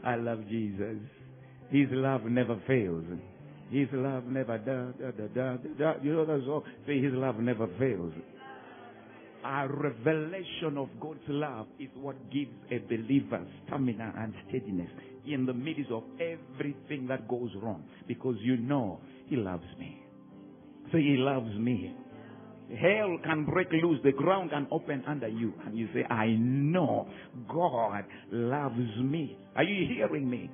[0.03, 0.97] I love Jesus.
[1.69, 3.05] His love never fails.
[3.71, 5.93] His love never da da da da da.
[6.03, 6.63] You know that song?
[6.85, 8.13] Say His love never fails.
[9.43, 14.89] A revelation of God's love is what gives a believer stamina and steadiness
[15.25, 20.03] in the midst of everything that goes wrong because you know He loves me.
[20.91, 21.95] Say He loves me.
[22.69, 27.07] Hell can break loose, the ground can open under you, and you say, I know
[27.51, 29.37] God loves me.
[29.55, 30.49] Are you hearing me?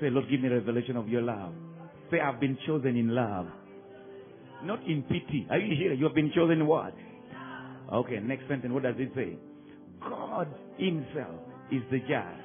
[0.00, 1.52] Say, Lord, give me revelation of your love.
[2.10, 3.46] Say, I've been chosen in love.
[4.64, 5.46] Not in pity.
[5.50, 5.92] Are you here?
[5.92, 6.94] You have been chosen in what?
[7.92, 8.72] Okay, next sentence.
[8.72, 9.36] What does it say?
[10.00, 10.48] God
[10.78, 11.40] Himself
[11.70, 12.40] is the judge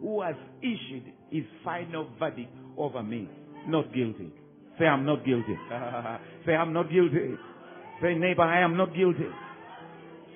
[0.00, 3.28] who has issued His final verdict over me.
[3.66, 4.32] Not guilty.
[4.78, 5.56] Say, I'm not guilty.
[6.46, 7.36] Say, I'm not guilty.
[8.00, 9.26] Say, neighbor, I am not guilty.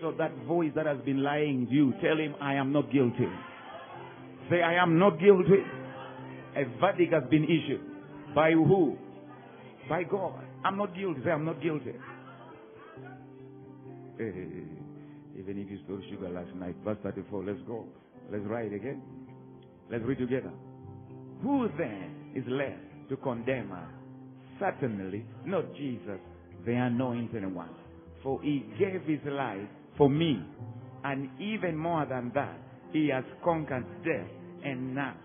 [0.00, 3.28] So that voice that has been lying to you, tell him, I am not guilty.
[4.50, 5.62] Say, I am not guilty.
[6.56, 7.80] A verdict has been issued.
[8.34, 8.96] By who?
[9.88, 10.44] By God.
[10.64, 11.20] I'm not guilty.
[11.24, 11.92] Say, I'm not guilty.
[14.18, 14.28] Hey,
[15.38, 17.86] even if you stole sugar last night, verse 34, let's go.
[18.30, 19.02] Let's write again.
[19.90, 20.52] Let's read together.
[21.42, 23.88] Who then is left to condemn us?
[24.60, 26.20] Certainly not Jesus,
[26.64, 27.70] the anointed one.
[28.22, 29.68] For he gave his life
[29.98, 30.40] for me.
[31.04, 32.58] And even more than that,
[32.92, 34.30] he has conquered death
[34.64, 35.16] and now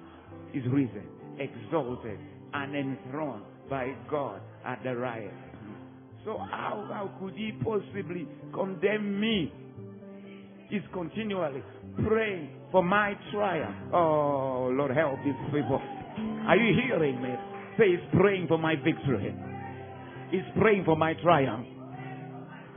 [0.54, 1.06] is risen,
[1.40, 2.20] exalted,
[2.54, 5.32] and enthroned by God at the right.
[6.26, 9.52] So how, how could he possibly condemn me?
[10.70, 11.64] He's continually
[12.06, 13.76] praying for my triumph.
[13.94, 15.82] Oh, Lord, help these people.
[16.48, 17.30] Are you hearing me?
[17.78, 19.34] Say, he's praying for my victory.
[20.32, 21.68] He's praying for my triumph.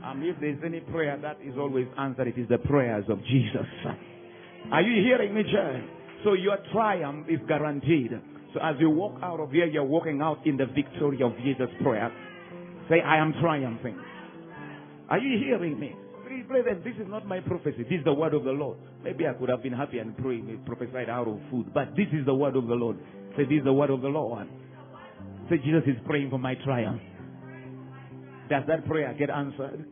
[0.03, 3.67] And if there's any prayer that is always answered, it is the prayers of Jesus.
[4.71, 5.83] Are you hearing me, church?
[6.23, 8.11] So your triumph is guaranteed.
[8.53, 11.69] So as you walk out of here, you're walking out in the victory of Jesus'
[11.81, 12.11] prayer.
[12.89, 13.97] Say, I am triumphing.
[15.09, 15.95] Are you hearing me?
[16.27, 17.83] Please, brethren, this is not my prophecy.
[17.83, 18.77] This is the word of the Lord.
[19.03, 22.07] Maybe I could have been happy and praying, eh, prophesied out of food, but this
[22.13, 22.97] is the word of the Lord.
[23.37, 24.47] Say, this is the word of the Lord.
[25.49, 27.01] Say, Jesus is praying for my triumph.
[28.49, 29.85] Does that prayer get answered?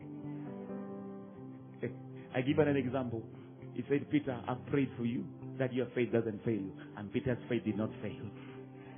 [2.34, 3.22] I give an example.
[3.74, 5.24] He said, Peter, I've prayed for you
[5.58, 6.72] that your faith doesn't fail you.
[6.96, 8.20] And Peter's faith did not fail.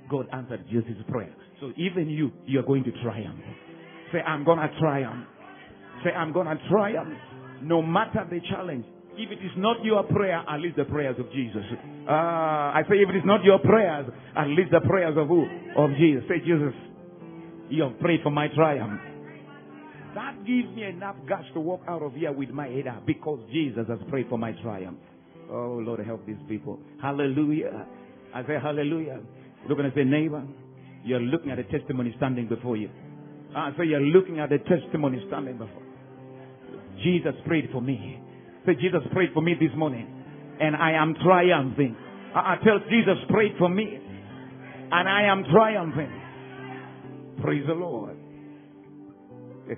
[0.09, 1.33] God answered Jesus' prayer.
[1.59, 3.39] So even you, you're going to triumph.
[4.11, 5.25] Say, I'm going to triumph.
[6.03, 7.13] Say, I'm going to triumph.
[7.61, 8.85] No matter the challenge.
[9.15, 11.63] If it is not your prayer, at least the prayers of Jesus.
[12.07, 15.45] Uh, I say, if it is not your prayers, at least the prayers of who?
[15.77, 16.23] Of Jesus.
[16.27, 16.73] Say, Jesus,
[17.69, 18.99] you have prayed for my triumph.
[20.15, 23.39] That gives me enough guts to walk out of here with my head up because
[23.51, 24.99] Jesus has prayed for my triumph.
[25.49, 26.79] Oh, Lord, help these people.
[27.01, 27.87] Hallelujah.
[28.33, 29.21] I say hallelujah.
[29.69, 30.43] Look and say, neighbor,
[31.03, 32.89] you're looking at a testimony standing before you.
[33.55, 35.83] I say, you're looking at a testimony standing before
[37.03, 38.19] Jesus prayed for me.
[38.65, 40.07] Say, Jesus prayed for me this morning.
[40.59, 41.95] And I am triumphing.
[42.35, 43.99] I, I tell Jesus prayed for me.
[44.91, 46.21] And I am triumphing.
[47.41, 48.17] Praise the Lord.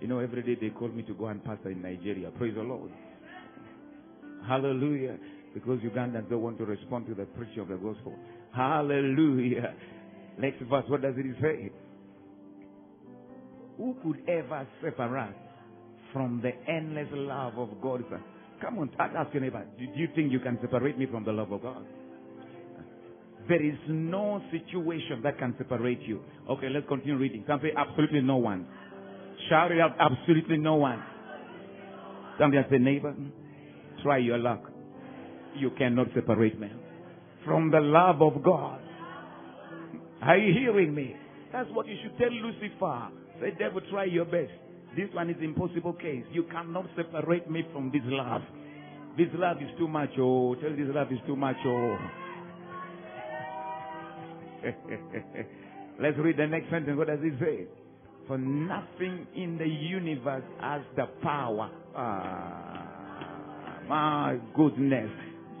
[0.00, 2.30] you know, every day they call me to go and pastor in Nigeria.
[2.30, 2.90] Praise the Lord.
[4.46, 5.16] Hallelujah.
[5.54, 8.14] Because Ugandans don't want to respond to the preaching of the gospel.
[8.56, 9.74] Hallelujah.
[10.38, 11.70] Next verse, what does it say?
[13.76, 15.34] Who could ever separate us
[16.14, 18.02] from the endless love of God?
[18.62, 21.52] Come on, ask your neighbor, do you think you can separate me from the love
[21.52, 21.84] of God?
[23.46, 26.22] There is no situation that can separate you.
[26.48, 27.44] Okay, let's continue reading.
[27.46, 28.66] Say absolutely no one.
[29.50, 31.02] Shout it out, absolutely no one.
[32.40, 33.14] Somebody say, neighbor,
[34.02, 34.62] try your luck.
[35.54, 36.70] You cannot separate me
[37.46, 38.80] from the love of God.
[40.20, 41.14] Are you hearing me?
[41.52, 43.08] That's what you should tell Lucifer.
[43.40, 44.52] Say, devil, try your best.
[44.96, 46.24] This one is impossible case.
[46.32, 48.42] You cannot separate me from this love.
[49.16, 50.54] This love is too much, oh.
[50.56, 51.96] Tell this love is too much, oh.
[56.00, 56.98] Let's read the next sentence.
[56.98, 57.66] What does it say?
[58.26, 61.70] For nothing in the universe has the power.
[61.94, 65.10] Ah, my goodness.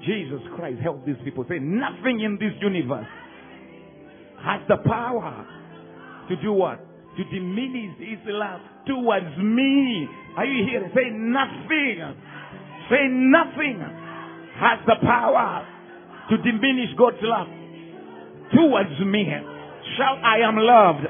[0.06, 1.44] Jesus Christ, help these people.
[1.48, 3.06] Say, nothing in this universe
[4.40, 5.46] has the power
[6.28, 6.78] to do what?
[7.16, 10.06] To diminish his love towards me.
[10.36, 10.90] Are you here?
[10.94, 11.98] Say nothing.
[12.90, 13.82] Say nothing
[14.60, 15.66] has the power
[16.30, 17.48] to diminish God's love
[18.54, 19.26] towards me.
[19.96, 21.06] Shout, I am loved.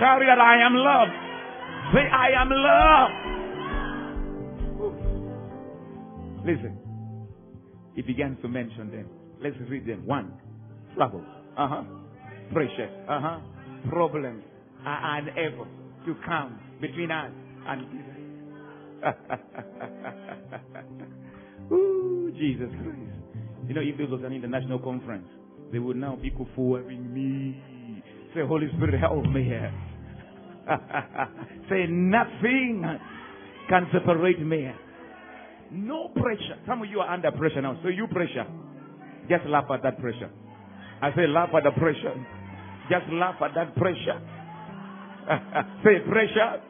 [0.00, 1.12] Shout that I am loved.
[1.94, 3.14] Say, I am loved.
[6.46, 6.87] Listen.
[7.98, 9.06] He began to mention them.
[9.42, 10.06] Let's read them.
[10.06, 10.32] One,
[10.94, 11.24] trouble.
[11.58, 11.82] Uh huh.
[12.52, 12.88] Pressure.
[13.08, 13.40] Uh huh.
[13.88, 14.44] Problems
[14.86, 15.66] are unable
[16.06, 17.32] to come between us
[17.66, 18.14] and Jesus.
[21.72, 23.00] Ooh, Jesus Christ.
[23.66, 25.26] You know, if this was an international conference,
[25.72, 27.60] they would now be kufuaring me.
[28.32, 29.74] Say, Holy Spirit, help me here.
[31.68, 32.84] Say, nothing
[33.68, 34.70] can separate me.
[35.70, 36.58] No pressure.
[36.66, 37.78] Some of you are under pressure now.
[37.82, 38.46] So you pressure.
[39.28, 40.30] Just laugh at that pressure.
[41.02, 42.14] I say laugh at the pressure.
[42.90, 44.18] Just laugh at that pressure.
[45.84, 46.62] say pressure.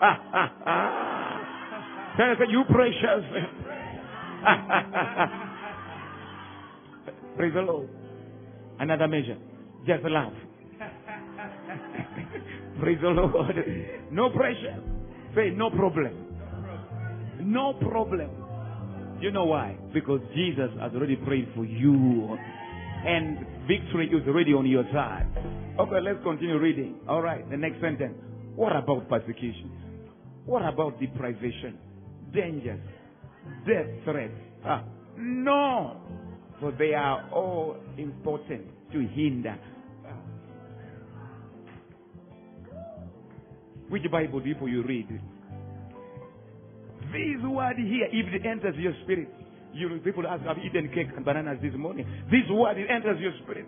[2.16, 3.24] say you precious.
[7.36, 7.88] Praise the Lord.
[8.78, 9.36] Another measure.
[9.86, 10.32] Just laugh.
[12.80, 13.56] Praise the Lord.
[14.12, 14.80] No pressure.
[15.34, 16.25] Say no problem.
[17.46, 18.30] No problem.
[19.20, 19.76] You know why?
[19.94, 22.36] Because Jesus has already prayed for you.
[23.06, 25.28] And victory is already on your side.
[25.78, 26.96] Okay, let's continue reading.
[27.08, 28.18] All right, the next sentence.
[28.56, 29.70] What about persecution?
[30.44, 31.78] What about deprivation,
[32.34, 32.80] dangers,
[33.66, 34.32] death threats?
[34.64, 34.82] Ah,
[35.16, 36.00] no,
[36.58, 38.62] for they are all important
[38.92, 39.56] to hinder.
[43.88, 45.20] Which Bible do you read?
[47.16, 49.32] This word here, if it enters your spirit,
[49.72, 52.04] you people ask, have eaten cake and bananas this morning.
[52.30, 53.66] This word, it enters your spirit.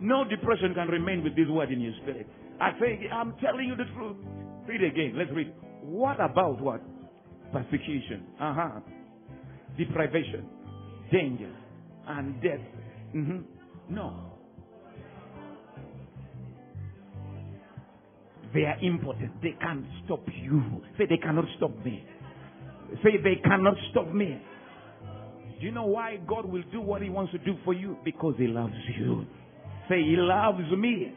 [0.00, 2.26] No depression can remain with this word in your spirit.
[2.60, 4.16] I say, I'm telling you the truth.
[4.68, 5.14] Read again.
[5.16, 5.52] Let's read.
[5.80, 6.82] What about what?
[7.52, 8.26] Persecution.
[8.38, 8.80] Uh huh.
[9.78, 10.46] Deprivation.
[11.10, 11.52] Danger.
[12.06, 12.60] And death.
[13.14, 13.94] Mm-hmm.
[13.94, 14.32] No.
[18.54, 19.40] They are important.
[19.42, 20.82] They can't stop you.
[20.98, 22.04] Say, they cannot stop me.
[23.02, 24.40] Say, they cannot stop me.
[25.60, 27.96] Do you know why God will do what He wants to do for you?
[28.04, 29.26] Because He loves you.
[29.88, 31.12] Say, He loves me.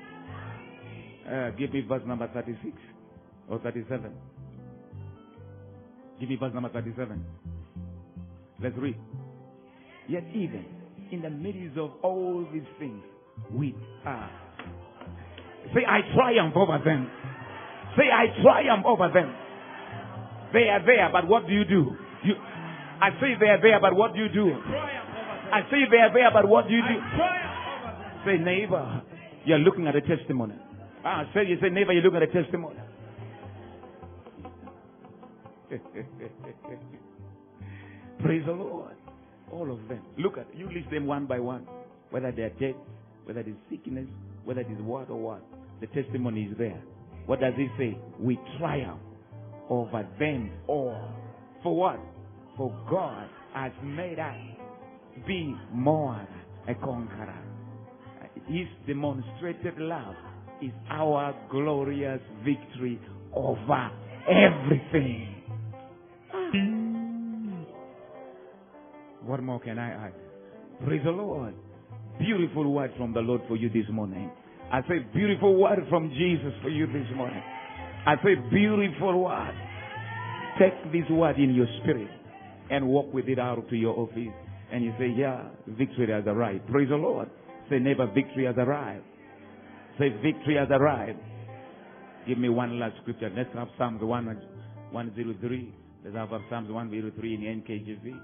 [1.28, 2.72] Uh, give me verse number 36
[3.50, 4.12] or 37.
[6.20, 7.26] Give me verse number 37.
[8.62, 8.96] Let's read.
[10.08, 10.66] Yet even
[11.12, 13.02] in the midst of all these things,
[13.52, 13.76] we
[14.06, 14.30] are.
[15.74, 17.10] Say, I triumph over them.
[17.98, 19.34] Say, I triumph over them.
[20.54, 21.96] They are there, but what do you do?
[22.24, 22.36] You,
[23.02, 24.52] I say they are there, but what do you do?
[24.52, 27.00] I say they are there, but what do you do?
[28.26, 29.02] Say, neighbor,
[29.46, 30.56] you're looking at a testimony.
[31.04, 32.80] Ah, say, you say, neighbor, you're looking at a testimony.
[38.22, 38.96] Praise the Lord.
[39.52, 40.02] All of them.
[40.18, 41.68] Look at you list them one by one.
[42.10, 42.76] Whether they're dead,
[43.26, 44.08] whether it's sickness,
[44.44, 45.44] whether it's what or what.
[45.82, 46.82] The testimony is there.
[47.26, 47.98] What does it say?
[48.20, 49.02] We triumph
[49.70, 51.10] over them all.
[51.64, 52.00] For what?
[52.58, 54.36] For God has made us
[55.28, 56.28] be more
[56.68, 57.44] a conqueror.
[58.48, 60.16] His demonstrated love
[60.62, 63.00] is our glorious victory
[63.34, 63.92] over
[64.28, 65.32] everything.
[69.26, 70.14] What more can I add?
[70.86, 71.56] Praise the Lord.
[72.20, 74.30] Beautiful word from the Lord for you this morning.
[74.72, 77.42] I say beautiful word from Jesus for you this morning.
[78.08, 79.56] I say beautiful word.
[80.60, 82.10] Take this word in your spirit
[82.70, 84.34] and walk with it out to your office.
[84.72, 86.68] And you say, yeah, victory has arrived.
[86.68, 87.30] Praise the Lord.
[87.70, 89.04] Say, neighbor, victory has arrived.
[90.00, 91.20] Say, victory has arrived.
[92.28, 93.32] Give me one last scripture.
[93.36, 94.26] Let's have Psalms 1,
[94.92, 95.74] 103.
[96.04, 98.20] Let's have Psalms 103 in the NKJV.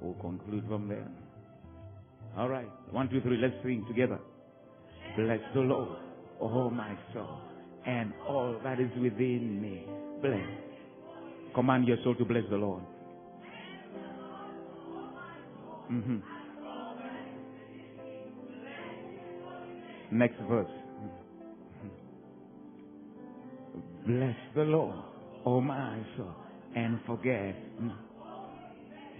[0.00, 1.08] We'll conclude from there.
[2.36, 2.68] All right.
[2.92, 3.38] One, two, three.
[3.40, 4.18] Let's sing together.
[5.16, 5.98] Bless the Lord,
[6.40, 7.40] oh my soul,
[7.88, 9.86] and all that is within me.
[10.20, 10.46] Bless.
[11.54, 12.82] Command your soul to bless the Lord.
[15.90, 16.18] Mm-hmm.
[20.12, 20.66] Next verse.
[24.06, 24.96] Bless the Lord,
[25.44, 26.32] oh my soul,
[26.74, 27.54] and forget.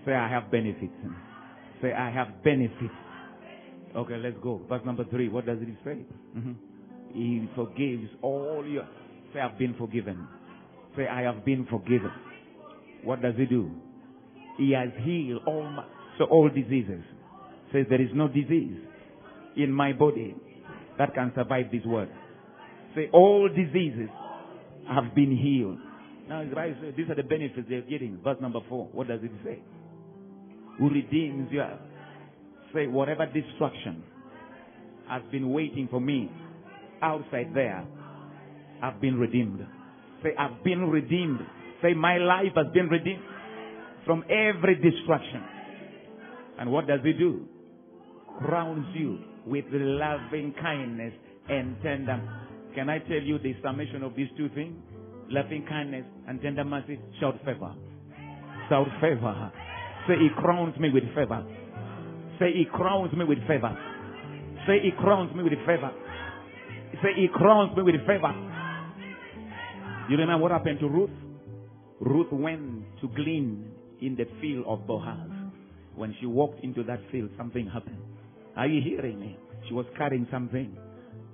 [0.07, 0.93] Say, I have benefits.
[1.83, 2.95] Say, I have benefits.
[3.97, 4.63] Okay, let's go.
[4.69, 5.29] Verse number three.
[5.29, 5.99] What does it say?
[6.37, 6.53] Mm-hmm.
[7.13, 8.87] He forgives all your.
[9.33, 10.27] Say, I've been forgiven.
[10.97, 12.11] Say, I have been forgiven.
[13.05, 13.71] What does he do?
[14.57, 15.85] He has healed all my,
[16.19, 17.03] so all diseases.
[17.73, 18.79] Says there is no disease
[19.57, 20.35] in my body
[20.99, 22.09] that can survive this word.
[22.95, 24.09] Say all diseases
[24.89, 25.79] have been healed.
[26.29, 28.19] Now these are the benefits they're getting.
[28.25, 28.89] Verse number four.
[28.93, 29.59] What does it say?
[30.79, 31.79] Who redeems your
[32.75, 34.03] say whatever destruction
[35.09, 36.31] has been waiting for me
[37.03, 37.87] outside there.
[38.83, 39.61] I've been redeemed.
[40.23, 41.41] Say I've been redeemed.
[41.83, 43.23] Say my life has been redeemed
[44.05, 45.43] from every destruction.
[46.59, 47.47] And what does he do?
[48.39, 51.13] Crowns you with loving kindness
[51.49, 52.21] and tender.
[52.75, 54.77] Can I tell you the summation of these two things?
[55.31, 56.99] Loving kindness and tender mercy.
[57.21, 57.75] Shout favor.
[58.69, 59.53] Shout favor.
[60.07, 61.45] Say he crowns me with favor.
[62.39, 63.77] Say he crowns me with favor.
[64.67, 65.91] Say he crowns me with favor.
[67.03, 68.33] Say he crowns me with favor.
[70.09, 71.11] You remember what happened to Ruth?
[72.01, 73.71] Ruth went to glean
[74.01, 75.29] in the field of Boaz.
[75.95, 77.99] When she walked into that field, something happened.
[78.57, 79.37] Are you hearing me?
[79.69, 80.77] She was carrying something.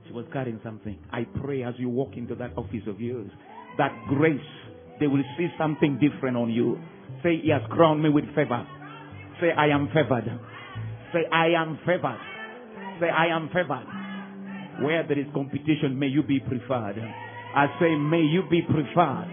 [0.07, 0.99] She was carrying something.
[1.13, 3.31] I pray as you walk into that office of yours,
[3.79, 4.41] that grace,
[5.01, 6.79] they will see something different on you.
[7.23, 8.67] Say, He has crowned me with favor.
[9.41, 10.25] Say, I am favored.
[11.13, 12.21] Say, I am favored.
[13.01, 14.04] Say, I am favored.
[14.83, 16.99] Where there is competition, may you be preferred.
[17.55, 19.31] I say, may you be preferred.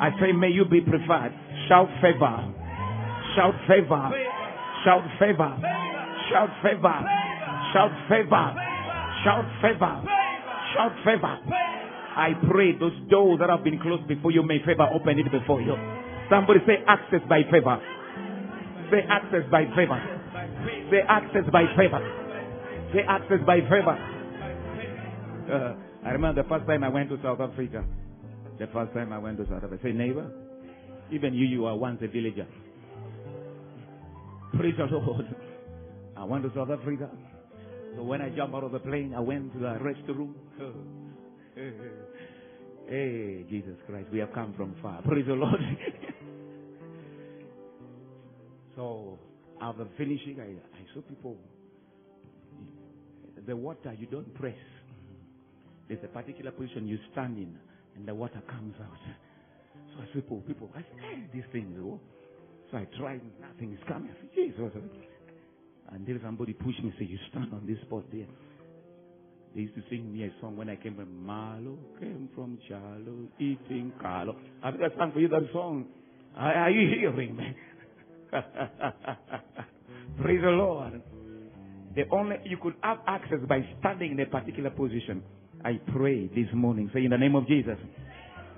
[0.00, 1.32] I say, may you be preferred.
[1.68, 2.36] Shout favor.
[3.36, 4.04] Shout favor.
[4.84, 5.52] Shout favor.
[6.32, 6.98] Shout favor.
[7.72, 8.46] Shout favor.
[9.24, 9.94] Shout favor.
[10.74, 11.36] Shout favor.
[12.16, 15.60] I pray those doors that have been closed before you may favor open it before
[15.62, 15.74] you.
[16.30, 17.76] Somebody say access by favor.
[18.90, 20.00] Say access by favor.
[20.90, 22.00] Say access by favor.
[22.92, 23.96] Say access by favor.
[25.50, 25.74] Uh,
[26.04, 27.84] I remember the first time I went to South Africa.
[28.58, 29.78] The first time I went to South Africa.
[29.82, 30.30] Say neighbor.
[31.10, 32.46] Even you, you are once a villager.
[34.56, 35.26] Praise the Lord.
[36.16, 37.10] I went to South Africa.
[37.96, 40.34] So when I jumped out of the plane, I went to the restroom.
[42.88, 45.00] Hey, Jesus Christ, we have come from far.
[45.02, 45.54] Praise the Lord.
[48.76, 49.18] so
[49.60, 51.36] after finishing, I, I saw people.
[53.46, 54.54] The water you don't press.
[55.88, 57.56] There's a particular position you stand in,
[57.96, 58.98] and the water comes out.
[59.94, 62.00] So I said, people, people, I said, hey, these things, oh.
[62.70, 64.10] So I tried, nothing is coming.
[64.10, 64.72] I said, Jesus.
[65.92, 68.26] And then somebody pushed me, said, you stand on this spot there.
[69.54, 73.28] They used to sing me a song when I came from Malo, came from Chalo,
[73.38, 74.36] eating Carlo.
[74.62, 75.86] I think I sang for you that song.
[76.34, 77.54] Are, are you hearing me?
[80.22, 81.02] Praise the Lord.
[81.94, 85.22] The only you could have access by standing in a particular position.
[85.64, 86.90] I pray this morning.
[86.92, 87.76] Say in the name of Jesus.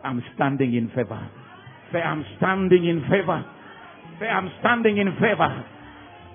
[0.03, 1.31] I'm standing in favor.
[1.93, 3.45] Say I'm standing in favor.
[4.21, 5.65] Say I'm standing in favor.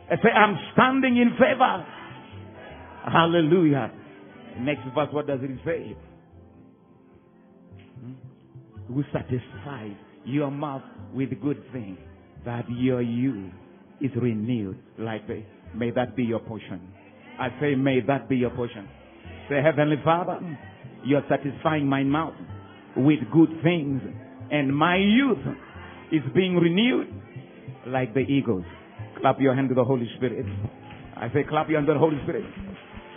[0.10, 1.86] Say I'm standing in favor.
[3.12, 3.92] Hallelujah.
[4.60, 5.96] Next verse, what does it say?
[8.00, 8.14] Hmm?
[8.94, 10.84] Who satisfies your mouth
[11.14, 11.98] with good things,
[12.46, 13.52] that your youth
[14.02, 15.44] is renewed like this.
[15.76, 16.82] may that be your portion.
[17.40, 18.88] I say, may that be your portion.
[19.50, 20.40] Say, Heavenly Father,
[21.04, 22.36] you're satisfying my mouth
[22.96, 24.02] with good things,
[24.52, 25.42] and my youth
[26.12, 27.08] is being renewed
[27.88, 28.64] like the eagles.
[29.22, 30.46] Clap your hand to the Holy Spirit.
[31.18, 32.46] I say, clap your hand to the Holy Spirit.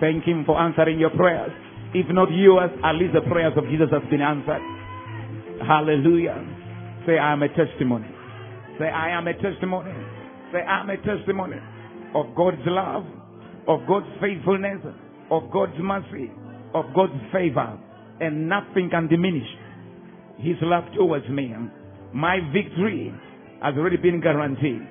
[0.01, 1.53] Thank Him for answering your prayers.
[1.95, 4.63] If not yours, at least the prayers of Jesus has been answered.
[5.67, 6.41] Hallelujah.
[7.07, 8.09] Say, I am a testimony.
[8.79, 9.93] Say, I am a testimony.
[10.53, 11.61] Say, I am a testimony
[12.15, 13.05] of God's love,
[13.69, 14.81] of God's faithfulness,
[15.33, 16.31] of God's mercy,
[16.75, 17.81] of God's favor,
[18.21, 19.49] and nothing can diminish
[20.37, 21.55] His love towards me.
[22.13, 23.13] My victory
[23.63, 24.83] has already been guaranteed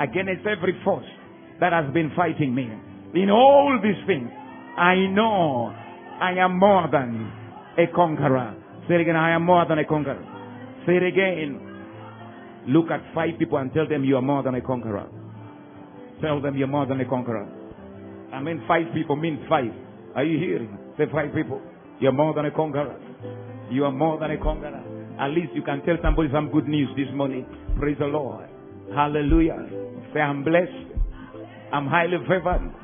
[0.00, 1.04] against every force
[1.60, 2.64] that has been fighting me.
[3.20, 4.30] In all these things,
[4.78, 7.30] I know I am more than
[7.76, 8.56] a conqueror.
[8.88, 10.24] Say it again, I am more than a conqueror.
[10.86, 11.68] Say it again.
[12.68, 15.08] Look at five people and tell them you are more than a conqueror.
[16.22, 17.46] Tell them you're more than a conqueror.
[18.32, 19.70] I mean, five people means five.
[20.14, 20.76] Are you hearing?
[20.98, 21.60] Say five people.
[22.00, 22.98] You're more than a conqueror.
[23.70, 24.82] You are more than a conqueror.
[25.18, 27.46] At least you can tell somebody some good news this morning.
[27.78, 28.48] Praise the Lord.
[28.94, 29.56] Hallelujah.
[30.12, 30.68] Say, I'm blessed.
[31.72, 32.74] I'm highly favored.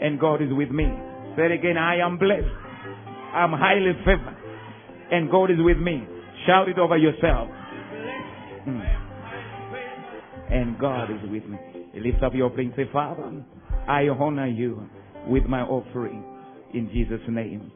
[0.00, 0.84] And God is with me.
[1.36, 1.76] Say it again.
[1.76, 2.46] I am blessed.
[3.34, 4.36] I'm highly favored.
[5.10, 6.06] And God is with me.
[6.46, 7.48] Shout it over yourself.
[8.66, 8.96] Mm.
[10.50, 11.58] And God is with me.
[11.94, 13.44] Lift up your prayer say, Father,
[13.88, 14.88] I honor you
[15.26, 16.24] with my offering
[16.74, 17.70] in Jesus' name.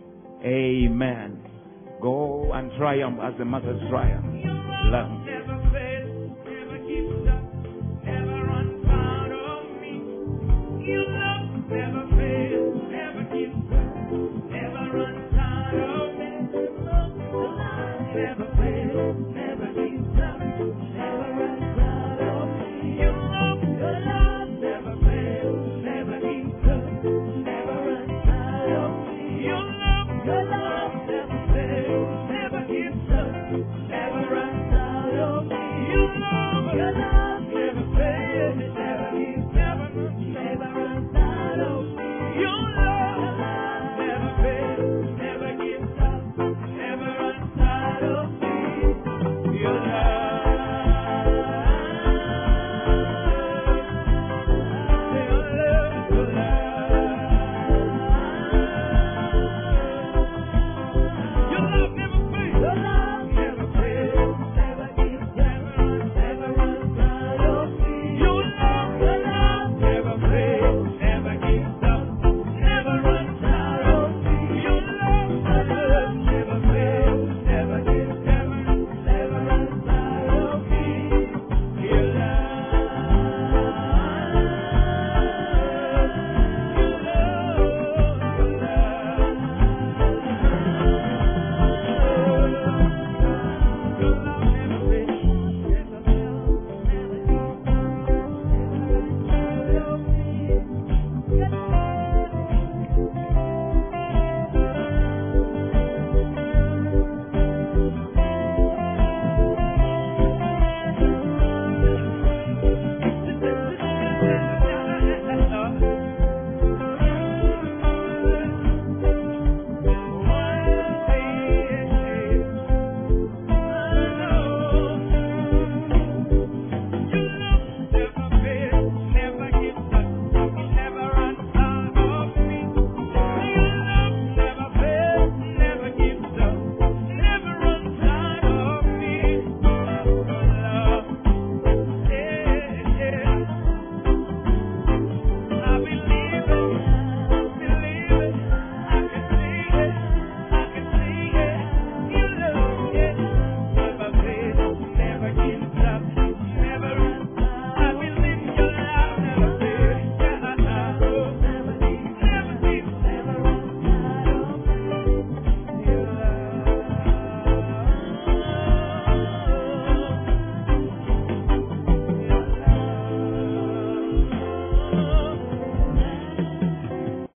[0.45, 1.43] Amen.
[2.01, 5.34] Go and triumph as the mother's triumph.